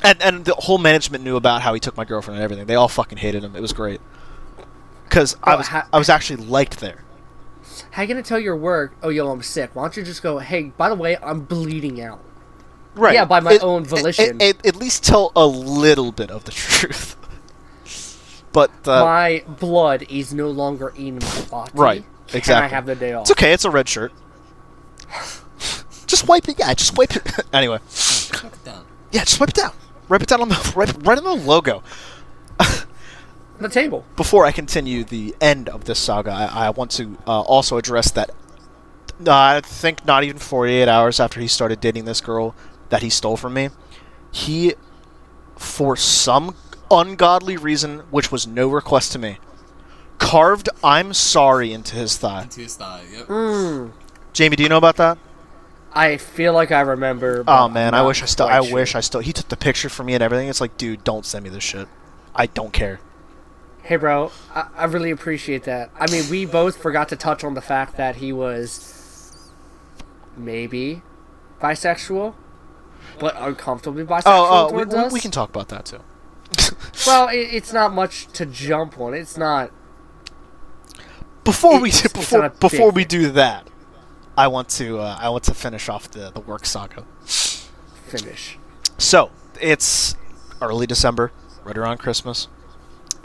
[0.03, 2.67] And and the whole management knew about how he took my girlfriend and everything.
[2.67, 3.55] They all fucking hated him.
[3.57, 4.01] It was great.
[5.05, 5.67] Because I Oh, was.
[5.69, 7.05] ha- I was actually liked there.
[7.93, 8.95] How you gonna tell your work?
[9.03, 9.71] Oh, yo, I'm sick.
[9.75, 10.39] Why don't you just go?
[10.39, 12.21] Hey, by the way, I'm bleeding out.
[12.95, 13.15] Right.
[13.15, 14.41] Yeah, by my own volition.
[14.41, 17.17] It, it- at least tell a little bit of the truth.
[18.53, 21.71] but uh, my blood is no longer in my body.
[21.75, 23.23] Right, And I have the day off.
[23.23, 23.53] it's okay.
[23.53, 24.13] It's a red shirt.
[26.07, 26.59] just wipe it.
[26.59, 26.73] Yeah.
[26.75, 27.29] Just wipe it.
[27.53, 27.79] anyway.
[27.89, 28.85] Chuck it down.
[29.11, 29.25] Yeah.
[29.25, 29.73] Just wipe it down.
[30.09, 31.83] Wipe it down on the right, right on the logo.
[33.61, 34.07] The table.
[34.17, 38.11] before I continue the end of this saga, I, I want to uh, also address
[38.13, 38.31] that.
[39.21, 42.55] Uh, I think not even 48 hours after he started dating this girl
[42.89, 43.69] that he stole from me,
[44.33, 44.75] he,
[45.57, 46.57] for some
[46.91, 49.39] ungodly reason, which was no request to me,
[50.21, 52.43] carved "I'm sorry" into his thigh.
[52.43, 53.03] Into his thigh.
[53.13, 53.27] Yep.
[53.27, 53.93] Mm,
[54.33, 55.19] Jamie, do you know about that?
[55.93, 57.43] I feel like I remember.
[57.43, 58.47] but Oh man, I wish I still.
[58.47, 58.75] I sure.
[58.75, 59.21] wish I still.
[59.21, 60.49] He took the picture for me and everything.
[60.49, 61.89] It's like, dude, don't send me this shit.
[62.33, 63.01] I don't care.
[63.83, 65.91] Hey, bro, I, I really appreciate that.
[65.99, 69.51] I mean, we both forgot to touch on the fact that he was
[70.37, 71.03] maybe
[71.61, 72.35] bisexual.
[73.19, 75.13] but uncomfortably bisexual Oh, oh, we, towards we- us.
[75.13, 76.01] we can talk about that too.
[77.07, 79.15] Well, it, it's not much to jump on.
[79.15, 79.71] It's not.
[81.45, 83.67] Before we before not a big before we do that,
[84.37, 87.05] I want to uh, I want to finish off the the work saga.
[87.25, 88.59] Finish.
[88.99, 89.31] So
[89.61, 90.17] it's
[90.61, 91.33] early December,
[91.65, 92.49] right around Christmas,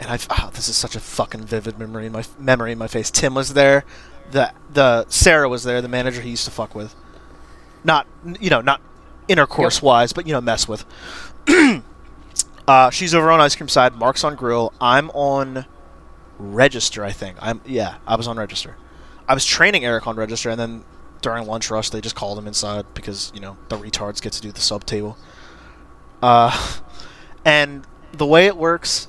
[0.00, 2.86] and I oh, this is such a fucking vivid memory in my memory in my
[2.86, 3.10] face.
[3.10, 3.84] Tim was there,
[4.30, 6.94] the the Sarah was there, the manager he used to fuck with,
[7.84, 8.06] not
[8.40, 8.80] you know not
[9.28, 10.84] intercourse wise, but you know mess with.
[12.68, 13.94] uh, she's over on ice cream side.
[13.94, 14.72] Mark's on grill.
[14.80, 15.66] I'm on
[16.38, 17.04] register.
[17.04, 17.96] I think I'm yeah.
[18.06, 18.76] I was on register.
[19.28, 20.84] I was training Eric on register, and then
[21.22, 24.40] during lunch rush they just called him inside because you know the retards get to
[24.40, 25.16] do the sub table.
[26.22, 26.78] Uh,
[27.44, 29.08] and the way it works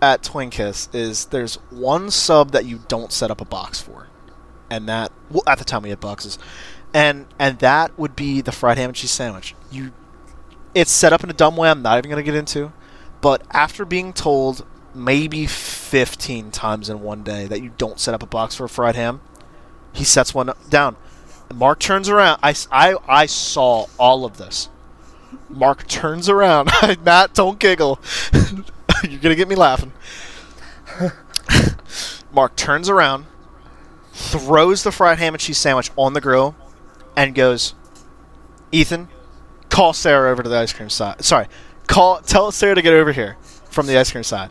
[0.00, 4.08] at Twin Kiss is there's one sub that you don't set up a box for,
[4.70, 6.38] and that well, at the time we had boxes,
[6.94, 9.54] and and that would be the fried ham and cheese sandwich.
[9.70, 9.92] You,
[10.74, 11.70] it's set up in a dumb way.
[11.70, 12.72] I'm not even gonna get into,
[13.20, 14.66] but after being told
[14.96, 18.68] maybe 15 times in one day that you don't set up a box for a
[18.68, 19.20] fried ham,
[19.92, 20.96] he sets one down.
[21.54, 22.40] Mark turns around.
[22.42, 24.68] I, I, I saw all of this.
[25.48, 26.70] Mark turns around.
[27.04, 28.00] Matt, don't giggle.
[29.08, 29.92] You're gonna get me laughing.
[32.32, 33.26] Mark turns around,
[34.12, 36.56] throws the fried ham and cheese sandwich on the grill,
[37.16, 37.74] and goes,
[38.72, 39.08] "Ethan,
[39.68, 41.24] call Sarah over to the ice cream side.
[41.24, 41.46] Sorry,
[41.86, 43.36] call tell Sarah to get over here
[43.66, 44.50] from the ice cream side."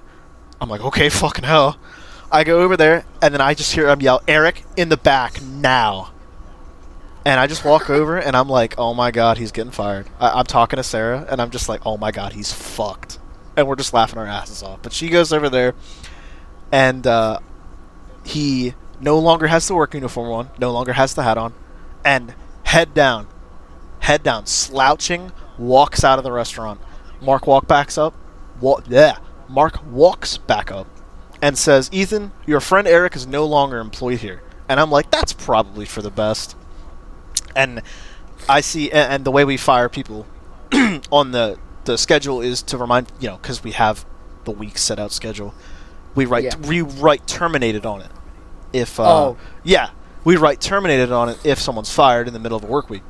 [0.61, 1.77] I'm like, "Okay, fucking hell."
[2.31, 5.41] I go over there, and then I just hear him yell, "Eric, in the back
[5.41, 6.11] now!"
[7.25, 10.31] And I just walk over, and I'm like, "Oh my god, he's getting fired." I-
[10.39, 13.19] I'm talking to Sarah, and I'm just like, "Oh my god, he's fucked,"
[13.55, 14.79] and we're just laughing our asses off.
[14.81, 15.73] But she goes over there,
[16.71, 17.39] and uh,
[18.23, 21.53] he no longer has the work uniform on, no longer has the hat on,
[22.03, 22.33] and
[22.63, 23.27] head down,
[23.99, 26.79] head down, slouching, walks out of the restaurant.
[27.21, 28.13] Mark walk backs up.
[28.61, 30.87] Wa- yeah, Mark walks back up
[31.41, 35.33] and says, "Ethan, your friend Eric is no longer employed here." And I'm like, "That's
[35.33, 36.55] probably for the best."
[37.55, 37.81] And
[38.49, 40.25] I see, and the way we fire people
[41.11, 44.05] on the the schedule is to remind you know because we have
[44.45, 45.53] the week set out schedule.
[46.15, 46.55] We write Yeah.
[46.57, 48.09] we write terminated on it.
[48.73, 49.37] If uh, Oh.
[49.63, 49.89] yeah,
[50.23, 53.03] we write terminated on it if someone's fired in the middle of a work week.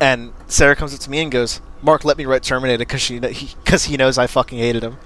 [0.00, 3.18] And Sarah comes up to me and goes, "Mark, let me write terminated because she
[3.18, 4.98] because he, knows I fucking hated him."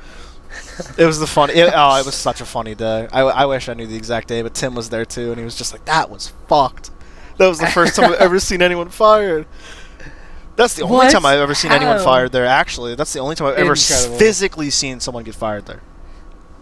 [0.98, 1.54] It was the funny.
[1.54, 3.08] It, oh, it was such a funny day.
[3.12, 5.44] I, I wish I knew the exact day, but Tim was there too, and he
[5.44, 6.90] was just like, "That was fucked."
[7.38, 9.46] That was the first time I've ever seen anyone fired.
[10.56, 11.10] That's the only What?
[11.12, 12.44] time I've ever seen anyone fired there.
[12.44, 14.18] Actually, that's the only time I've ever s- Incredible.
[14.18, 15.80] physically seen someone get fired there.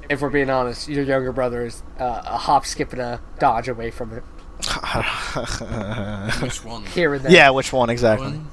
[0.08, 3.68] If we're being honest, your younger brother is uh, a hop, skip, and a dodge
[3.68, 4.22] away from it.
[6.42, 6.84] Which one?
[6.86, 7.32] Here and there.
[7.32, 8.28] yeah, which one exactly?
[8.28, 8.48] One?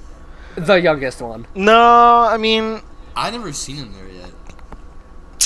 [0.56, 1.46] The youngest one.
[1.56, 1.74] No,
[2.30, 2.82] I mean,
[3.16, 4.32] I never seen him there yet.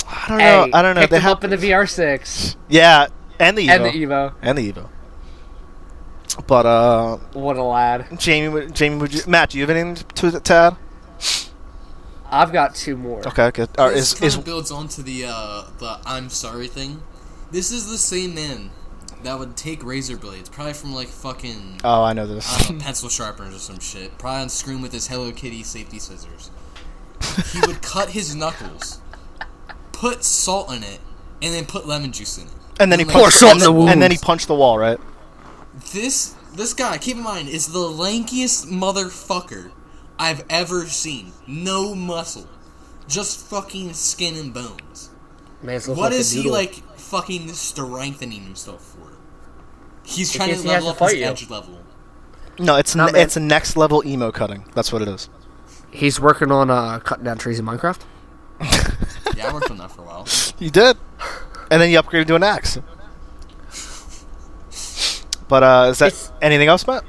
[0.07, 0.43] I don't know.
[0.65, 1.01] Hey, I don't know.
[1.01, 3.07] Picked They him have up in the VR6 yeah,
[3.39, 4.33] and the Evo, and the Evo.
[4.41, 4.89] and the Evo.
[6.47, 8.07] But uh, What a lad.
[8.17, 10.77] Jamie, would- Jamie, would you, Matt, do you have anything to to add?
[12.33, 13.27] I've got two more.
[13.27, 13.69] Okay, good.
[13.77, 17.03] Uh, this is kind is of builds onto the uh, the I'm sorry thing.
[17.51, 18.71] This is the same man
[19.23, 22.47] that would take razor blades, probably from like fucking oh, I know this.
[22.49, 25.63] I don't know, pencil sharpeners or some shit, probably unscrew him with his Hello Kitty
[25.63, 26.49] safety scissors.
[27.51, 29.00] He would cut his knuckles,
[30.01, 30.99] put salt in it,
[31.43, 32.53] and then put lemon juice in it.
[32.79, 34.55] and then he like, punched salt and, in the then, and then he punched the
[34.55, 34.99] wall, right?
[35.93, 39.71] This this guy, keep in mind, is the lankiest motherfucker
[40.17, 41.31] I've ever seen.
[41.47, 42.49] No muscle,
[43.07, 45.11] just fucking skin and bones.
[45.61, 49.11] Man's What like is he like fucking strengthening himself for?
[50.03, 51.25] He's trying to he has level to up his you.
[51.25, 51.79] edge level.
[52.57, 53.21] No, it's Not n- bad.
[53.21, 54.65] it's a next level emo cutting.
[54.73, 55.29] That's what it is.
[55.91, 58.01] He's working on uh, cutting down trees in Minecraft.
[59.35, 60.27] Yeah, I worked on that for a while.
[60.59, 60.97] You did,
[61.71, 62.77] and then you upgraded to an axe.
[65.47, 67.03] But uh, is that It's- anything else, Matt?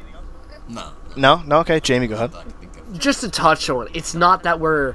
[0.68, 1.58] No, No, no.
[1.60, 2.32] Okay, Jamie, go ahead.
[2.34, 2.98] I can think of.
[2.98, 4.94] Just to touch on, it's not that we're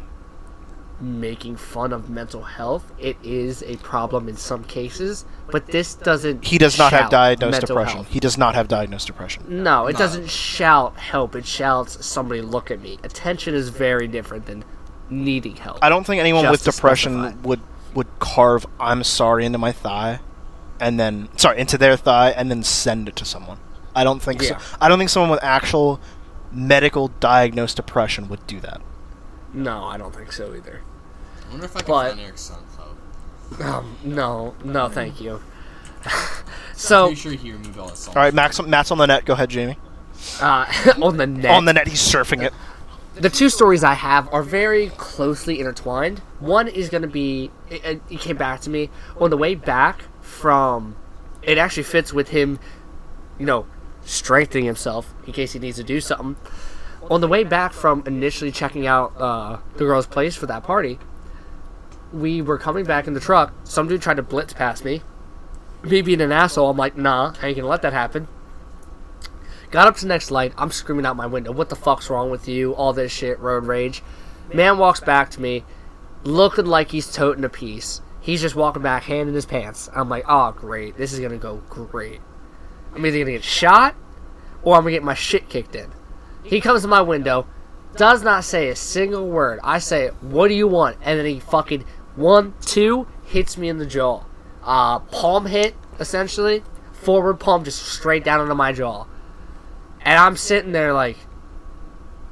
[0.99, 2.91] making fun of mental health.
[2.97, 6.43] It is a problem in some cases, but this doesn't.
[6.45, 7.97] He does not have shout diagnosed mental depression.
[7.97, 8.07] health.
[8.09, 9.43] He does not have diagnosed depression.
[9.47, 9.99] No, it No.
[9.99, 11.35] doesn't shout help.
[11.35, 12.97] It shouts somebody look at me.
[13.03, 14.63] Attention is very different than
[15.09, 15.79] needing help.
[15.81, 17.47] I don't think anyone Just with depression specify.
[17.47, 17.61] would
[17.95, 20.19] would carve "I'm sorry" into my thigh,
[20.79, 23.59] and then sorry into their thigh, and then send it to someone.
[23.95, 24.57] I don't think Yeah.
[24.57, 24.77] so.
[24.79, 25.99] I don't think someone with actual
[26.51, 28.81] medical diagnosed depression would do that.
[29.53, 30.81] No, I don't think so either.
[31.47, 33.65] I wonder if I can But- find Eric's SoundCloud.
[33.65, 35.41] Um, no, no, thank you.
[36.05, 36.11] I'm
[36.73, 38.15] so, sure he removed all his songs.
[38.15, 39.25] All right, Max, Matt's on the net.
[39.25, 39.77] Go ahead, Jamie.
[40.41, 40.65] uh,
[41.01, 41.51] on the net.
[41.51, 42.53] On the net, he's surfing it.
[43.19, 46.19] The two stories I have are very closely intertwined.
[46.39, 48.89] One is going to be it, it- came back to me
[49.19, 50.95] on the way back from.
[51.41, 52.59] It actually fits with him,
[53.39, 53.65] you know,
[54.03, 56.35] strengthening himself in case he needs to do something.
[57.09, 60.99] On the way back from initially checking out uh, the girl's place for that party,
[62.11, 63.53] we were coming back in the truck.
[63.63, 65.01] Some dude tried to blitz past me.
[65.83, 68.27] Me being an asshole, I'm like, nah, I ain't gonna let that happen.
[69.69, 70.53] Got up to the next light.
[70.57, 71.51] I'm screaming out my window.
[71.51, 72.73] What the fuck's wrong with you?
[72.73, 74.01] All this shit, road rage.
[74.53, 75.65] Man walks back to me,
[76.23, 78.01] looking like he's toting a piece.
[78.21, 79.89] He's just walking back, hand in his pants.
[79.93, 80.97] I'm like, oh, great.
[80.97, 82.21] This is gonna go great.
[82.93, 83.95] I'm either gonna get shot
[84.63, 85.91] or I'm gonna get my shit kicked in.
[86.43, 87.45] He comes to my window,
[87.97, 89.59] does not say a single word.
[89.63, 90.97] I say, what do you want?
[91.01, 91.83] And then he fucking,
[92.15, 94.23] one, two, hits me in the jaw.
[94.63, 96.63] Uh, palm hit, essentially.
[96.93, 99.05] Forward palm just straight down into my jaw.
[100.07, 101.17] And I'm sitting there like,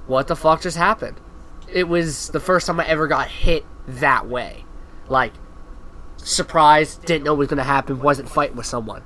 [0.08, 1.20] what the fuck just happened?
[1.68, 4.64] It was the first time I ever got hit that way.
[5.10, 5.34] Like,
[6.16, 9.04] surprised, didn't know what was going to happen, wasn't fighting with someone.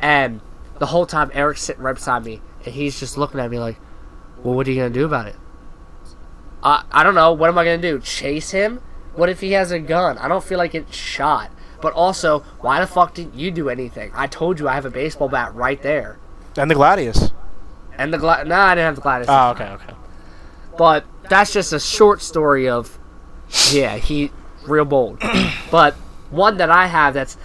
[0.00, 0.40] And
[0.78, 3.78] the whole time, Eric's sitting right beside me, and he's just looking at me like,
[4.42, 5.36] well, what are you going to do about it?
[6.62, 7.34] I I don't know.
[7.34, 8.00] What am I going to do?
[8.00, 8.80] Chase him?
[9.16, 10.16] What if he has a gun?
[10.16, 11.50] I don't feel like it's shot.
[11.82, 14.12] But also, why the fuck didn't you do anything?
[14.14, 16.18] I told you I have a baseball bat right there.
[16.56, 17.32] And the Gladius.
[17.98, 19.26] And the Gla- Nah, I didn't have the Gladius.
[19.28, 19.94] Oh, okay, okay.
[20.78, 22.98] But that's just a short story of,
[23.72, 24.30] yeah, he
[24.66, 25.20] real bold.
[25.70, 25.94] but
[26.30, 27.36] one that I have that's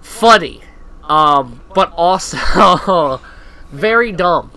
[0.00, 0.60] funny,
[1.04, 3.20] um, but also
[3.70, 4.50] very dumb.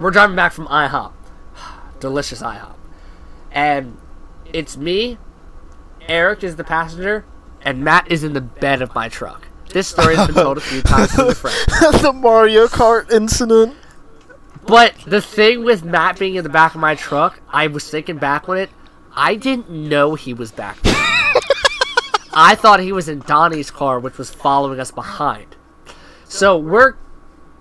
[0.00, 1.12] We're driving back from IHOP,
[2.00, 2.74] delicious IHOP,
[3.52, 3.96] and
[4.52, 5.18] it's me.
[6.08, 7.24] Eric is the passenger,
[7.62, 9.48] and Matt is in the bed of my truck.
[9.70, 11.56] This story has been told a few times to the friend.
[12.02, 13.76] the Mario Kart incident.
[14.66, 18.16] But the thing with Matt being in the back of my truck, I was thinking
[18.16, 18.70] back on it,
[19.14, 20.94] I didn't know he was back there.
[22.34, 25.56] I thought he was in Donnie's car, which was following us behind.
[26.24, 26.94] So we're,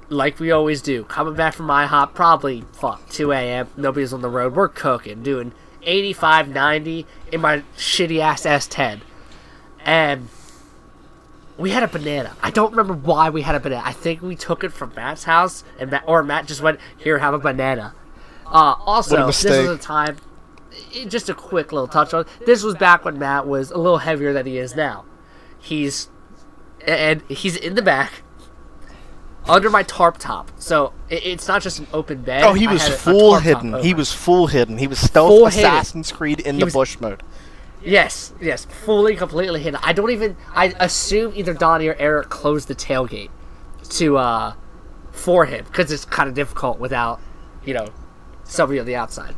[0.09, 4.29] like we always do, coming back from IHOP, probably, fuck, 2 a.m., nobody's on the
[4.29, 9.01] road, we're cooking, doing 85, 90 in my shitty ass S10.
[9.85, 10.29] And
[11.57, 12.35] we had a banana.
[12.41, 13.83] I don't remember why we had a banana.
[13.85, 17.19] I think we took it from Matt's house, and Matt, or Matt just went, "Here,
[17.19, 17.93] have a banana."
[18.45, 20.17] Uh, also, a this was a time.
[21.07, 22.25] Just a quick little touch on.
[22.45, 25.05] This was back when Matt was a little heavier than he is now.
[25.59, 26.09] He's
[26.85, 28.23] and he's in the back
[29.47, 30.51] under my tarp top.
[30.57, 32.43] So it, it's not just an open bed.
[32.43, 33.81] Oh, he was had a- a full hidden.
[33.83, 34.77] He was full hidden.
[34.77, 35.69] He was stealth Full hidden.
[35.69, 37.21] Assassin's Creed in He the was- bush mode.
[37.83, 39.79] Yes, yes, fully, completely hidden.
[39.83, 40.37] I don't even.
[40.53, 43.29] I assume either Donnie or Eric closed the tailgate
[43.89, 44.53] to uh
[45.11, 47.19] for him because it's kind of difficult without,
[47.65, 47.87] you know,
[48.43, 49.35] somebody on the outside.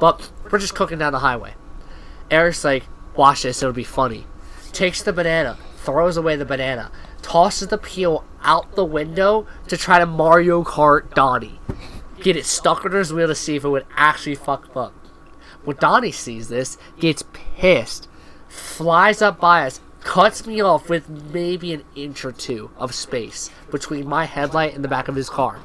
[0.00, 1.54] But we're just cooking down the highway.
[2.30, 2.84] Eric's like,
[3.16, 4.26] "Watch this, it'll be funny."
[4.72, 9.98] Takes the banana, throws away the banana, tosses the peel out the window to try
[9.98, 11.60] to Mario Kart Donnie.
[12.20, 14.94] Get it stuck under his wheel to see if it would actually fuck up.
[15.64, 18.08] When Donnie sees this, gets pissed,
[18.48, 23.50] flies up by us, cuts me off with maybe an inch or two of space
[23.70, 25.60] between my headlight and the back of his car.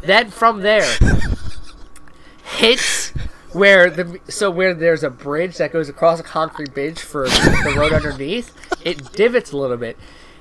[0.00, 0.88] Then from there,
[2.44, 3.10] hits
[3.52, 7.74] where the so where there's a bridge that goes across a concrete bridge for the
[7.76, 8.56] road underneath.
[8.84, 9.96] It divots a little bit.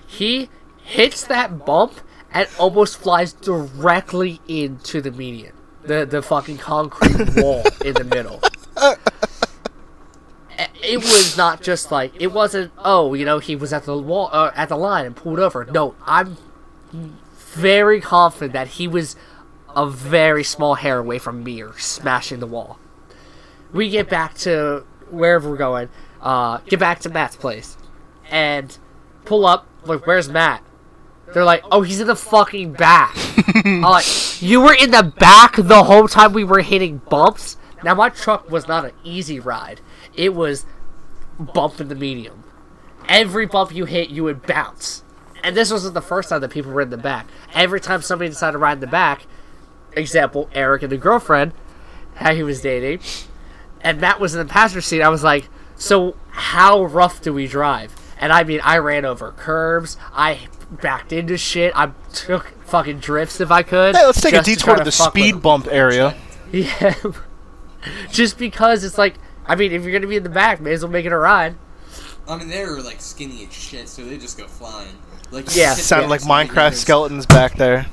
[0.05, 0.49] He
[0.84, 2.01] hits that bump
[2.34, 5.53] and almost flies directly into the median,
[5.84, 8.41] the the fucking concrete wall in the middle.
[10.84, 12.71] It was not just like it wasn't.
[12.77, 15.65] Oh, you know, he was at the wall, uh, at the line and pulled over.
[15.65, 16.38] No, I'm
[17.53, 19.15] very confident that he was
[19.75, 22.79] a very small hair away from me or smashing the wall.
[23.71, 25.89] We get back to wherever we're going.
[26.21, 27.77] Uh, get back to Matt's place
[28.29, 28.77] and
[29.25, 29.67] pull up.
[29.86, 30.63] Like, where's Matt?
[31.34, 33.15] They're like, oh, he's in the fucking back.
[33.65, 37.57] I'm like, you were in the back the whole time we were hitting bumps.
[37.84, 39.82] Now my truck was not an easy ride.
[40.13, 40.65] It was
[41.39, 42.43] bump in the medium.
[43.07, 45.03] Every bump you hit, you would bounce.
[45.43, 47.27] And this wasn't the first time that people were in the back.
[47.53, 49.25] Every time somebody decided to ride in the back,
[49.93, 51.53] example, Eric and the girlfriend,
[52.15, 52.99] how he was dating,
[53.82, 57.47] and Matt was in the passenger seat, I was like, so how rough do we
[57.47, 57.95] drive?
[58.19, 63.41] And I mean, I ran over curbs, I backed into shit, I took fucking drifts
[63.41, 63.95] if I could.
[63.95, 66.15] Hey, let's take a to detour try to the speed bump area.
[66.51, 66.95] Yeah.
[68.11, 69.15] just because it's like,
[69.45, 71.17] I mean, if you're gonna be in the back, may as well make it a
[71.17, 71.55] ride.
[72.27, 74.95] I mean, they were like skinny as shit, so they just go flying.
[75.32, 75.75] Like Yeah.
[75.75, 77.88] hit Sounded like Minecraft skeletons back there.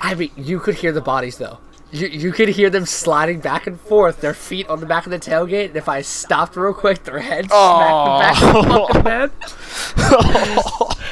[0.00, 1.58] I mean, you could hear the bodies though.
[1.92, 5.10] you, you could hear them sliding back and forth, their feet on the back of
[5.10, 8.70] the tailgate, and if I stopped real quick, their heads smacked the back of the
[8.70, 9.30] fucking bed.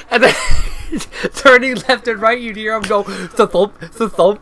[0.11, 0.35] and then
[1.35, 4.41] turning left and right, you'd hear them go thump, thump.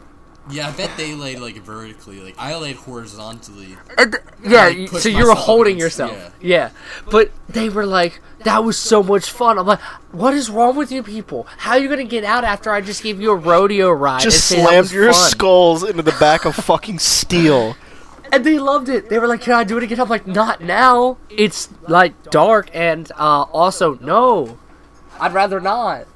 [0.48, 2.20] Yeah, I bet they laid like vertically.
[2.20, 3.76] Like I laid horizontally.
[3.98, 6.34] And yeah, Like, so you were holding against- yourself.
[6.40, 6.70] Yeah.
[6.70, 6.70] yeah.
[7.10, 9.58] But they were like, that was so much fun.
[9.58, 9.80] I'm like,
[10.12, 11.48] what is wrong with you people?
[11.58, 14.20] How are you going to get out after I just gave you a rodeo ride?
[14.22, 15.30] Just and slammed your fun?
[15.30, 17.76] skulls into the back of fucking steel.
[18.32, 19.08] And they loved it.
[19.08, 20.00] They were like, can I do it again?
[20.00, 21.16] I'm like, not now.
[21.30, 24.58] It's like dark and uh, also, no.
[25.20, 26.06] I'd rather not.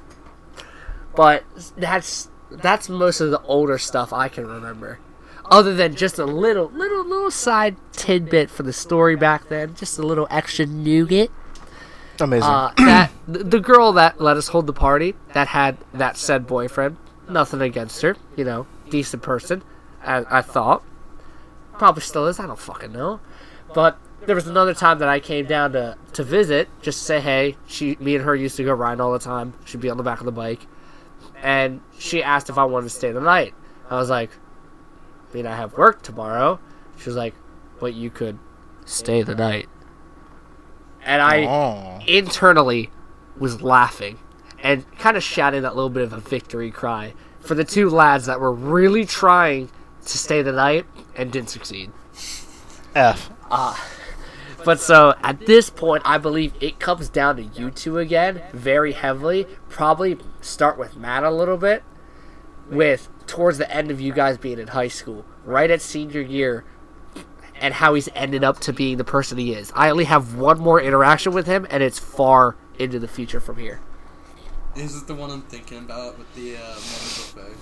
[1.14, 1.44] But
[1.76, 4.98] that's that's most of the older stuff I can remember.
[5.46, 9.98] Other than just a little, little, little side tidbit for the story back then, just
[9.98, 11.30] a little extra nougat.
[12.20, 12.48] Amazing.
[12.48, 16.96] Uh, that the girl that let us hold the party that had that said boyfriend.
[17.28, 19.62] Nothing against her, you know, decent person.
[20.02, 20.82] I, I thought
[21.72, 22.38] probably still is.
[22.38, 23.20] I don't fucking know.
[23.74, 27.20] But there was another time that I came down to to visit, just to say
[27.20, 27.56] hey.
[27.66, 29.54] She, me and her used to go riding all the time.
[29.64, 30.66] She'd be on the back of the bike,
[31.42, 33.54] and she asked if I wanted to stay the night.
[33.88, 34.30] I was like,
[35.30, 36.60] I mean, I have work tomorrow.
[36.98, 37.34] She was like,
[37.78, 38.38] but you could
[38.84, 39.68] stay the night.
[41.02, 42.00] And I oh.
[42.06, 42.90] internally
[43.38, 44.18] was laughing
[44.62, 48.26] and kind of shouting that little bit of a victory cry for the two lads
[48.26, 49.70] that were really trying
[50.04, 50.84] to stay the night
[51.16, 51.90] and didn't succeed.
[52.94, 53.30] F.
[53.50, 53.88] Ah.
[54.64, 58.92] But so at this point, I believe it comes down to you two again, very
[58.92, 59.46] heavily.
[59.68, 61.82] Probably start with Matt a little bit,
[62.68, 66.64] with towards the end of you guys being in high school, right at senior year,
[67.54, 69.72] and how he's ended up to being the person he is.
[69.74, 73.58] I only have one more interaction with him, and it's far into the future from
[73.58, 73.80] here.
[74.76, 77.56] Is it the one I'm thinking about with the uh, buffet?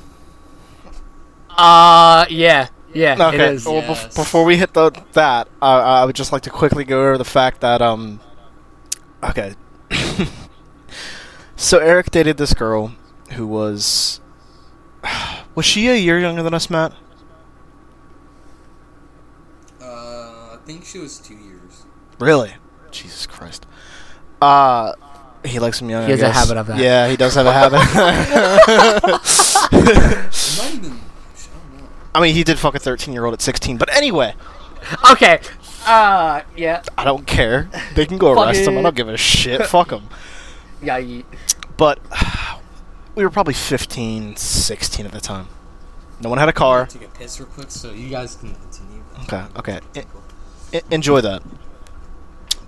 [1.50, 3.54] Uh, yeah, yeah, Okay.
[3.54, 3.64] is.
[3.66, 4.14] Well, bef- Yes.
[4.16, 7.24] before we hit the that, uh, I would just like to quickly go over the
[7.24, 8.20] fact that um.
[9.22, 9.54] Okay.
[11.56, 12.92] so Eric dated this girl,
[13.32, 14.20] who was.
[15.54, 16.92] Was she a year younger than us, Matt?
[19.80, 21.84] Uh, I think she was two years.
[22.20, 22.54] Really?
[22.92, 23.66] Jesus Christ.
[24.40, 24.92] Uh,
[25.44, 26.06] he likes him young.
[26.06, 26.78] He I has a habit of that.
[26.78, 27.80] Yeah, he does have a habit.
[32.18, 32.26] It might even.
[32.26, 32.26] I don't know.
[32.26, 33.76] I mean, he did fuck a 13 year old at 16.
[33.78, 34.34] But anyway,
[35.10, 35.40] Okay.
[35.86, 37.70] Uh, yeah, I don't care.
[37.94, 38.76] They can go arrest him.
[38.78, 39.64] I don't give a shit.
[39.66, 40.02] Fuck him.
[40.82, 40.98] yeah.
[40.98, 41.24] You,
[41.76, 41.98] But
[43.14, 45.48] we were probably 15, 16 at the time.
[46.20, 46.86] No one had a car.
[46.86, 49.02] Take a piss real quick, so you guys can continue.
[49.22, 49.80] Okay, okay.
[49.96, 51.42] I- I- enjoy that.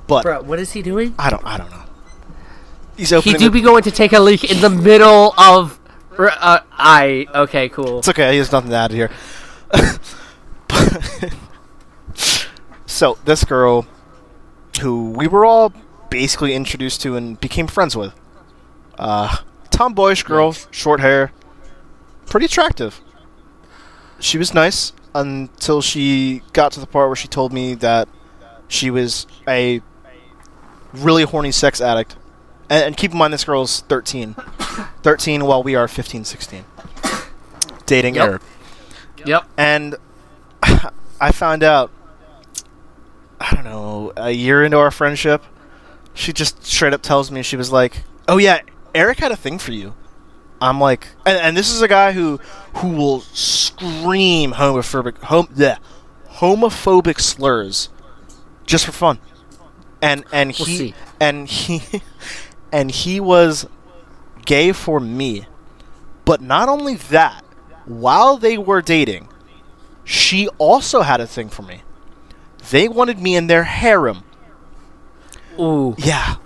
[0.07, 1.15] But bro, what is he doing?
[1.19, 1.45] I don't.
[1.45, 1.83] I don't know.
[2.97, 3.23] He's okay.
[3.31, 3.39] He opening.
[3.39, 5.79] do the- be going to take a leak in the middle of.
[6.19, 7.99] Uh, I okay, cool.
[7.99, 8.33] It's okay.
[8.33, 9.11] He has nothing to add here.
[12.87, 13.87] so this girl,
[14.81, 15.73] who we were all
[16.11, 18.13] basically introduced to and became friends with,
[18.99, 19.37] uh,
[19.71, 21.33] tomboyish girl, short hair,
[22.27, 23.01] pretty attractive.
[24.19, 28.09] She was nice until she got to the part where she told me that
[28.69, 29.81] she was a
[30.93, 32.17] really horny sex addict.
[32.69, 34.35] And, and keep in mind, this girl's 13.
[35.03, 36.65] 13 while we are 15, 16.
[37.87, 38.29] Dating Yep.
[38.29, 38.43] Eric.
[39.27, 39.45] Yep.
[39.57, 39.97] And
[41.21, 41.91] I found out,
[43.41, 45.45] I don't know, a year into our friendship,
[46.15, 48.61] she just straight up tells me, she was like, oh yeah,
[48.95, 49.95] Eric had a thing for you.
[50.61, 52.39] I'm like, and, and this is a guy who
[52.77, 55.79] who will scream homophobic hom yeah,
[56.29, 57.89] homophobic slurs
[58.67, 59.19] just for fun.
[60.03, 60.95] And and We'll he see.
[61.19, 62.03] and he
[62.73, 63.67] and he was
[64.45, 65.47] gay for me.
[66.27, 67.43] But not only that,
[67.87, 69.29] while they were dating,
[70.05, 71.83] she also had a thing for me.
[72.71, 74.25] They wanted me in their harem.
[75.59, 75.95] Ooh.
[75.99, 76.37] Yeah.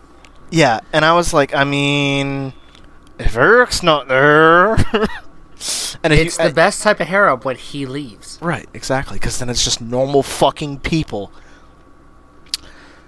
[0.51, 2.53] Yeah, and I was like, I mean, er.
[3.19, 4.77] if Eric's not there,
[6.05, 8.39] and It's you, the best type of harem when he leaves.
[8.41, 11.33] right, exactly, because then it's just normal fucking people.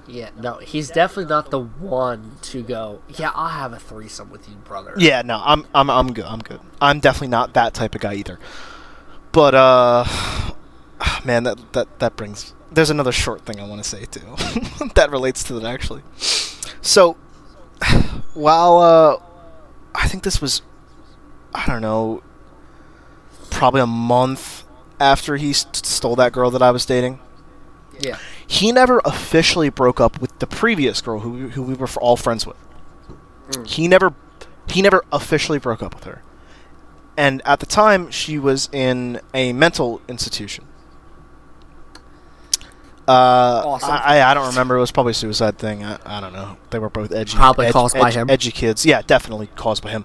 [0.09, 3.03] Yeah, no, he's definitely not the one to go.
[3.09, 4.95] Yeah, I'll have a threesome with you, brother.
[4.97, 6.25] Yeah, no, I'm, I'm, I'm good.
[6.25, 6.61] I'm good.
[6.81, 8.39] I'm definitely not that type of guy either.
[9.33, 10.05] But uh,
[11.25, 12.55] man, that that that brings.
[12.71, 14.21] There's another short thing I want to say too,
[14.95, 16.03] that relates to that actually.
[16.81, 17.15] So,
[18.35, 19.19] while uh,
[19.95, 20.63] I think this was,
[21.55, 22.23] I don't know,
[23.51, 24.65] probably a month
[25.01, 27.21] after he st- stole that girl that I was dating.
[28.01, 28.19] Yeah.
[28.47, 32.47] He never officially broke up with the previous girl who who we were all friends
[32.47, 32.57] with.
[33.51, 33.67] Mm.
[33.69, 34.15] He never
[34.69, 36.23] he never officially broke up with her.
[37.17, 40.65] and at the time, she was in a mental institution.
[43.09, 43.91] Uh, Awesome.
[43.93, 44.77] I, I don't remember.
[44.77, 45.85] It was probably a suicide thing.
[45.85, 46.57] I, I don't know.
[46.71, 47.37] They were both edgy.
[47.37, 48.29] Probably edge- caused by him.
[48.29, 48.85] Edgy kids.
[48.85, 50.05] Yeah, definitely caused by him.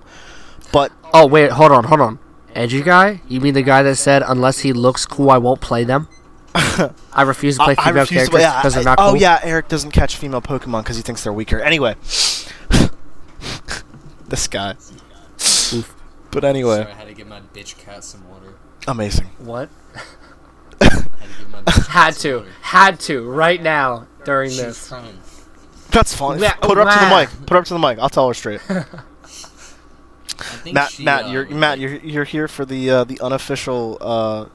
[0.72, 2.20] But Oh wait, hold on, hold on.
[2.54, 3.22] Edgy guy?
[3.28, 6.08] You mean the guy that said unless he looks cool, I won't play them?
[7.14, 8.98] I refuse to play I, I female refuse to- characters yeah, because they're I- not
[9.00, 11.60] Oh yeah, Eric doesn't catch female Pokemon because he thinks they're weaker.
[11.60, 11.96] Anyway,
[14.28, 14.76] this guy.
[16.32, 18.54] But anyway, Sorry, I had to give my bitch cat some water.
[18.88, 19.28] amazing.
[19.40, 19.70] What?
[20.80, 24.78] Had to give my bitch cat Had to, had to, right now during She was
[24.78, 24.90] this.
[24.90, 25.18] crying.
[25.92, 26.40] That's fine.
[26.40, 27.30] Yeah, Put her up to the mic.
[27.48, 28.00] Put her up to the mic.
[28.00, 28.62] I'll tell her straight.
[30.72, 34.46] Matt, she, Matt, uh, you're Matt, you're you're here for the uh, the unofficial uh,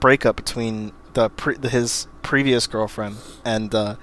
[0.00, 3.96] breakup between the, pre- the his previous girlfriend and uh,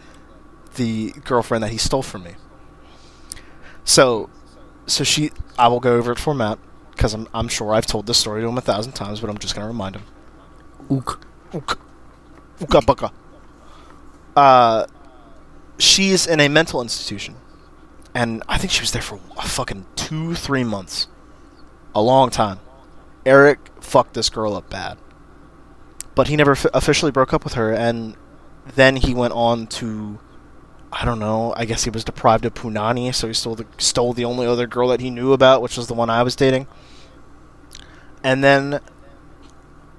[0.76, 2.36] the girlfriend that he stole from me.
[3.84, 4.30] So,
[4.86, 6.60] so she, I will go over it for Matt
[6.92, 9.38] because I'm I'm sure I've told this story to him a thousand times, but I'm
[9.38, 10.04] just gonna remind him.
[10.90, 11.22] Ook.
[11.54, 11.80] Ook.
[12.60, 13.12] Ooka bucka.
[14.36, 14.88] Uh,
[15.78, 17.36] she's in a mental institution,
[18.14, 21.08] and I think she was there for a fucking two, three months,
[21.94, 22.60] a long time.
[23.26, 24.98] Eric fucked this girl up bad,
[26.18, 28.16] but he never f- officially broke up with her, and
[28.76, 30.18] then he went on to,
[30.92, 31.54] I don't know.
[31.56, 34.66] I guess he was deprived of punani, so he stole the stole the only other
[34.66, 36.66] girl that he knew about, which was the one I was dating.
[38.24, 38.80] And then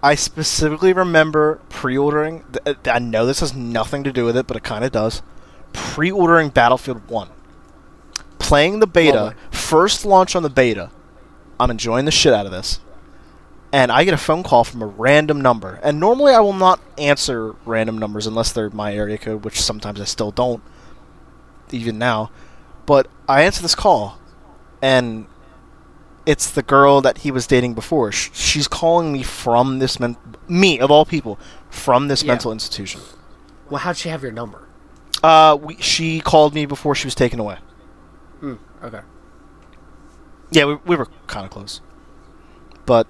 [0.02, 2.44] I specifically remember pre-ordering.
[2.52, 4.90] Th- uh, I know this has nothing to do with it, but it kind of
[4.90, 5.22] does.
[5.72, 7.28] Pre-ordering Battlefield One,
[8.40, 9.36] playing the beta, Lovely.
[9.52, 10.90] first launch on the beta.
[11.60, 12.80] I'm enjoying the shit out of this,
[13.72, 15.78] and I get a phone call from a random number.
[15.82, 20.00] And normally I will not answer random numbers unless they're my area code, which sometimes
[20.00, 20.62] I still don't,
[21.70, 22.30] even now.
[22.86, 24.18] But I answer this call,
[24.80, 25.26] and
[26.24, 28.10] it's the girl that he was dating before.
[28.12, 30.16] She's calling me from this men-
[30.48, 31.38] me of all people
[31.68, 32.32] from this Yeah.
[32.32, 33.00] mental institution.
[33.68, 34.66] Well, how'd she have your number?
[35.22, 37.58] Uh, we, she called me before she was taken away.
[38.40, 38.54] Hmm.
[38.82, 39.00] Okay.
[40.50, 41.82] Yeah, we, we were kind of close,
[42.86, 43.06] but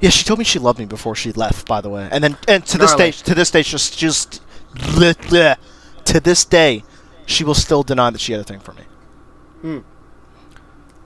[0.00, 1.66] yeah, she told me she loved me before she left.
[1.68, 3.10] By the way, and then and to this Gnarly.
[3.10, 4.42] day, to this day, just just
[4.74, 5.56] bleh, bleh.
[6.06, 6.84] to this day,
[7.26, 8.82] she will still deny that she had a thing for me.
[9.60, 9.78] Hmm.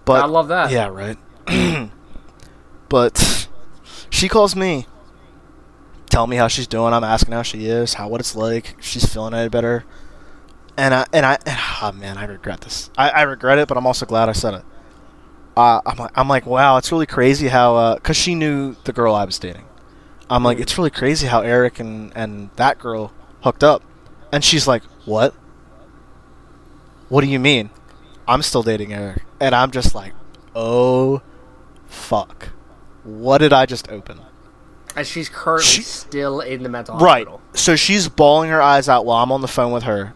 [0.04, 0.70] But I love that.
[0.70, 1.18] Yeah, right.
[2.88, 3.48] but
[4.10, 4.86] she calls me,
[6.08, 6.92] tell me how she's doing.
[6.94, 9.84] I'm asking how she is, how what it's like, if she's feeling any better.
[10.76, 12.90] And I and I and, oh man, I regret this.
[12.96, 14.64] I, I regret it, but I'm also glad I said it.
[15.56, 19.14] Uh, I'm like I'm like wow, it's really crazy how because she knew the girl
[19.14, 19.64] I was dating.
[20.28, 23.12] I'm like it's really crazy how Eric and and that girl
[23.42, 23.82] hooked up,
[24.32, 25.32] and she's like what?
[27.08, 27.70] What do you mean?
[28.26, 30.12] I'm still dating Eric, and I'm just like,
[30.56, 31.20] oh,
[31.86, 32.48] fuck,
[33.04, 34.20] what did I just open?
[34.96, 37.26] And she's currently She- still in the mental Right.
[37.26, 37.40] hospital.
[37.52, 40.14] So she's bawling her eyes out while I'm on the phone with her,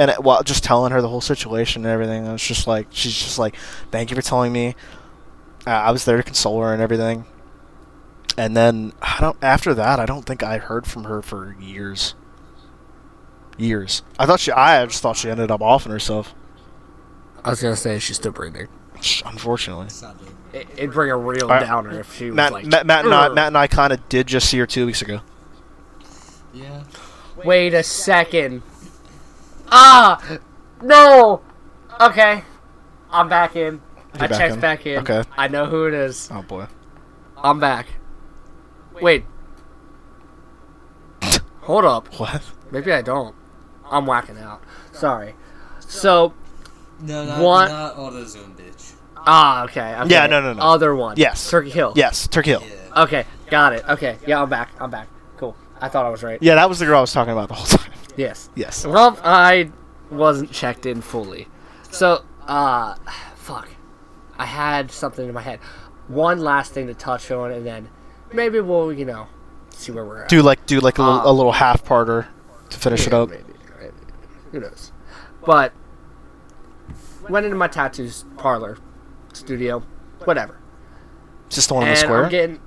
[0.00, 2.24] and it, while just telling her the whole situation and everything.
[2.24, 3.54] And it's just like she's just like,
[3.90, 4.74] "Thank you for telling me."
[5.66, 7.26] Uh, I was there to console her and everything.
[8.38, 9.36] And then I don't.
[9.42, 12.14] After that, I don't think I heard from her for years.
[13.58, 14.02] Years.
[14.18, 14.50] I thought she.
[14.50, 16.34] I just thought she ended up offing herself.
[17.44, 18.68] I was gonna say she's still breathing.
[19.26, 19.86] Unfortunately.
[19.86, 21.66] It's not doing It, it'd bring a real Alright.
[21.66, 22.66] downer if she was Matt, like.
[22.66, 25.02] Matt, Matt and I, Matt and I kind of did just see her two weeks
[25.02, 25.20] ago.
[26.54, 26.84] Yeah.
[27.44, 28.62] Wait a second.
[29.70, 30.38] Ah,
[30.82, 31.42] no.
[32.00, 32.42] Okay,
[33.10, 33.80] I'm back in.
[34.14, 34.60] I back checked in?
[34.60, 34.98] back in.
[35.00, 35.22] Okay.
[35.36, 36.28] I know who it is.
[36.32, 36.66] Oh boy.
[37.36, 37.86] I'm back.
[39.00, 39.24] Wait.
[41.62, 42.08] Hold up.
[42.18, 42.42] What?
[42.70, 43.34] Maybe I don't.
[43.90, 44.62] I'm whacking out.
[44.92, 45.34] Sorry.
[45.80, 46.32] So,
[47.00, 47.68] No, not, What?
[47.68, 48.94] not AutoZone, bitch.
[49.16, 49.94] ah, okay.
[50.00, 50.10] okay.
[50.10, 50.62] Yeah, no, no, no.
[50.62, 51.16] Other one.
[51.16, 51.50] Yes.
[51.50, 51.92] Turkey Hill.
[51.96, 52.62] Yes, Turkey Hill.
[52.66, 53.02] Yeah.
[53.02, 53.84] Okay, got it.
[53.88, 54.70] Okay, yeah, I'm back.
[54.80, 55.08] I'm back.
[55.36, 55.56] Cool.
[55.80, 56.38] I thought I was right.
[56.42, 57.92] Yeah, that was the girl I was talking about the whole time.
[58.16, 58.50] Yes.
[58.54, 58.86] Yes.
[58.86, 59.70] Well, I
[60.10, 61.48] wasn't checked in fully.
[61.90, 62.94] So, uh,
[63.36, 63.68] fuck.
[64.38, 65.58] I had something in my head.
[66.08, 67.88] One last thing to touch on, and then
[68.32, 69.28] maybe we'll, you know,
[69.70, 70.28] see where we're at.
[70.28, 72.26] Do like do like a little, a little half parter
[72.70, 73.30] to finish it up.
[73.30, 73.42] Maybe,
[73.80, 73.92] maybe.
[74.52, 74.92] Who knows?
[75.44, 75.72] But
[77.28, 78.78] went into my tattoos parlor,
[79.32, 79.80] studio,
[80.24, 80.58] whatever.
[81.50, 82.24] This the one on the square?
[82.24, 82.60] I'm getting,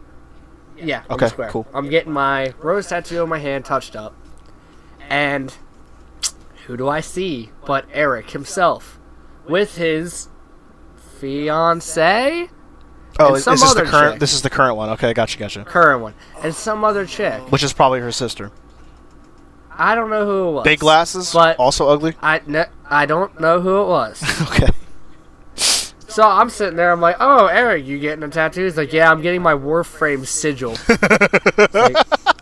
[0.77, 1.49] yeah, Okay, the square.
[1.49, 1.67] cool.
[1.73, 4.13] I'm getting my rose tattoo on my hand touched up,
[5.14, 5.56] and
[6.65, 8.99] who do I see but Eric himself,
[9.48, 10.27] with his
[11.19, 12.49] fiance,
[13.19, 14.14] oh, is, is this the current?
[14.14, 14.19] chick.
[14.19, 14.90] This is the current one.
[14.90, 15.64] Okay, gotcha, gotcha.
[15.65, 17.52] current one, and some other chick.
[17.52, 18.52] Which is probably her sister.
[19.69, 20.64] I don't know who it was.
[20.64, 22.15] Big glasses, but also ugly.
[22.22, 22.41] I
[22.85, 24.41] I don't know who it was.
[24.49, 24.69] okay.
[25.56, 26.91] So I'm sitting there.
[26.91, 30.26] I'm like, "Oh, Eric, you getting a tattoo?" He's like, "Yeah, I'm getting my Warframe
[30.26, 30.76] sigil."
[31.73, 32.32] Like-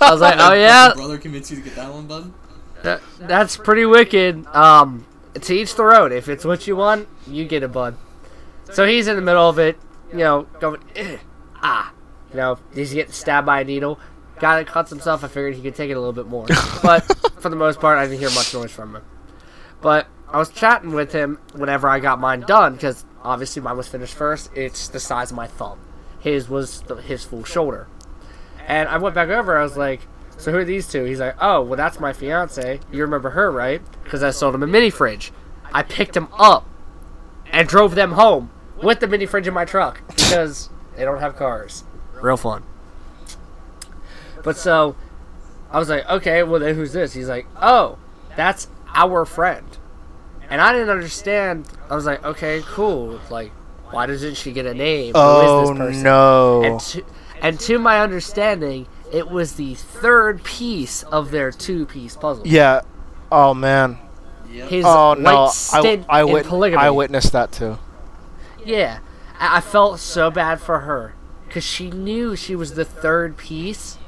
[0.00, 2.32] I was like, "Oh yeah, brother convinced you to get that one, bud?
[2.82, 5.06] that, that's pretty wicked." Um,
[5.40, 6.12] to each their own.
[6.12, 7.96] If it's what you want, you get a bud.
[8.72, 9.78] So he's in the middle of it,
[10.10, 11.18] you know, going, "Ugh,
[11.62, 11.92] ah,
[12.30, 13.98] you know, he's getting stabbed by a needle.
[14.40, 16.46] Guy that cuts himself, I figured he could take it a little bit more.
[16.82, 17.02] But
[17.40, 19.02] for the most part, I didn't hear much noise from him.
[19.80, 23.86] But I was chatting with him whenever I got mine done, because obviously mine was
[23.86, 24.50] finished first.
[24.54, 25.78] It's the size of my thumb.
[26.24, 27.86] His was the, his full shoulder.
[28.66, 30.00] And I went back over, I was like,
[30.38, 31.04] so who are these two?
[31.04, 32.80] He's like, oh, well, that's my fiance.
[32.90, 33.82] You remember her, right?
[34.02, 35.32] Because I sold him a mini fridge.
[35.70, 36.66] I picked him up
[37.52, 38.50] and drove them home
[38.82, 41.84] with the mini fridge in my truck because they don't have cars.
[42.14, 42.62] Real fun.
[44.42, 44.96] But so
[45.70, 47.12] I was like, okay, well then who's this?
[47.12, 47.98] He's like, oh,
[48.34, 49.76] that's our friend.
[50.48, 51.68] And I didn't understand.
[51.90, 53.20] I was like, okay, cool.
[53.28, 53.52] Like,
[53.94, 55.12] why doesn't she get a name?
[55.14, 56.02] Oh is this oh, person?
[56.02, 56.62] no!
[56.64, 57.04] And to,
[57.42, 62.46] and to my understanding, it was the third piece of their two-piece puzzle.
[62.46, 62.80] yeah.
[63.32, 63.98] Oh man.
[64.50, 64.68] Yep.
[64.68, 65.44] His Oh no!
[65.44, 66.82] light I I, in wit- polygamy.
[66.82, 67.78] I witnessed that too.
[68.64, 69.00] Yeah,
[69.38, 71.14] I, I felt so bad for her
[71.46, 73.98] because she knew she was the third piece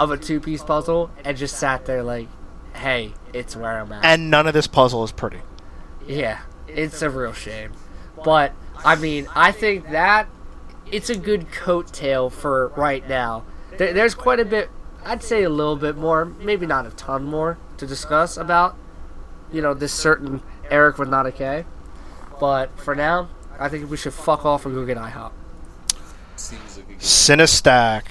[0.00, 2.28] of a two-piece puzzle and just sat there like,
[2.74, 5.40] "Hey, it's where I'm at." And none of this puzzle is pretty.
[6.06, 7.72] yeah, it's a real shame,
[8.24, 8.52] but
[8.84, 10.28] I mean, I think that
[10.90, 13.44] it's a good coattail for right now.
[13.78, 14.70] There's quite a bit.
[15.04, 18.76] I'd say a little bit more, maybe not a ton more to discuss about,
[19.52, 21.64] you know, this certain Eric with not a K.
[22.40, 23.28] But for now,
[23.58, 25.32] I think we should fuck off and go get IHOP.
[26.98, 28.10] Cinn-A-Stack.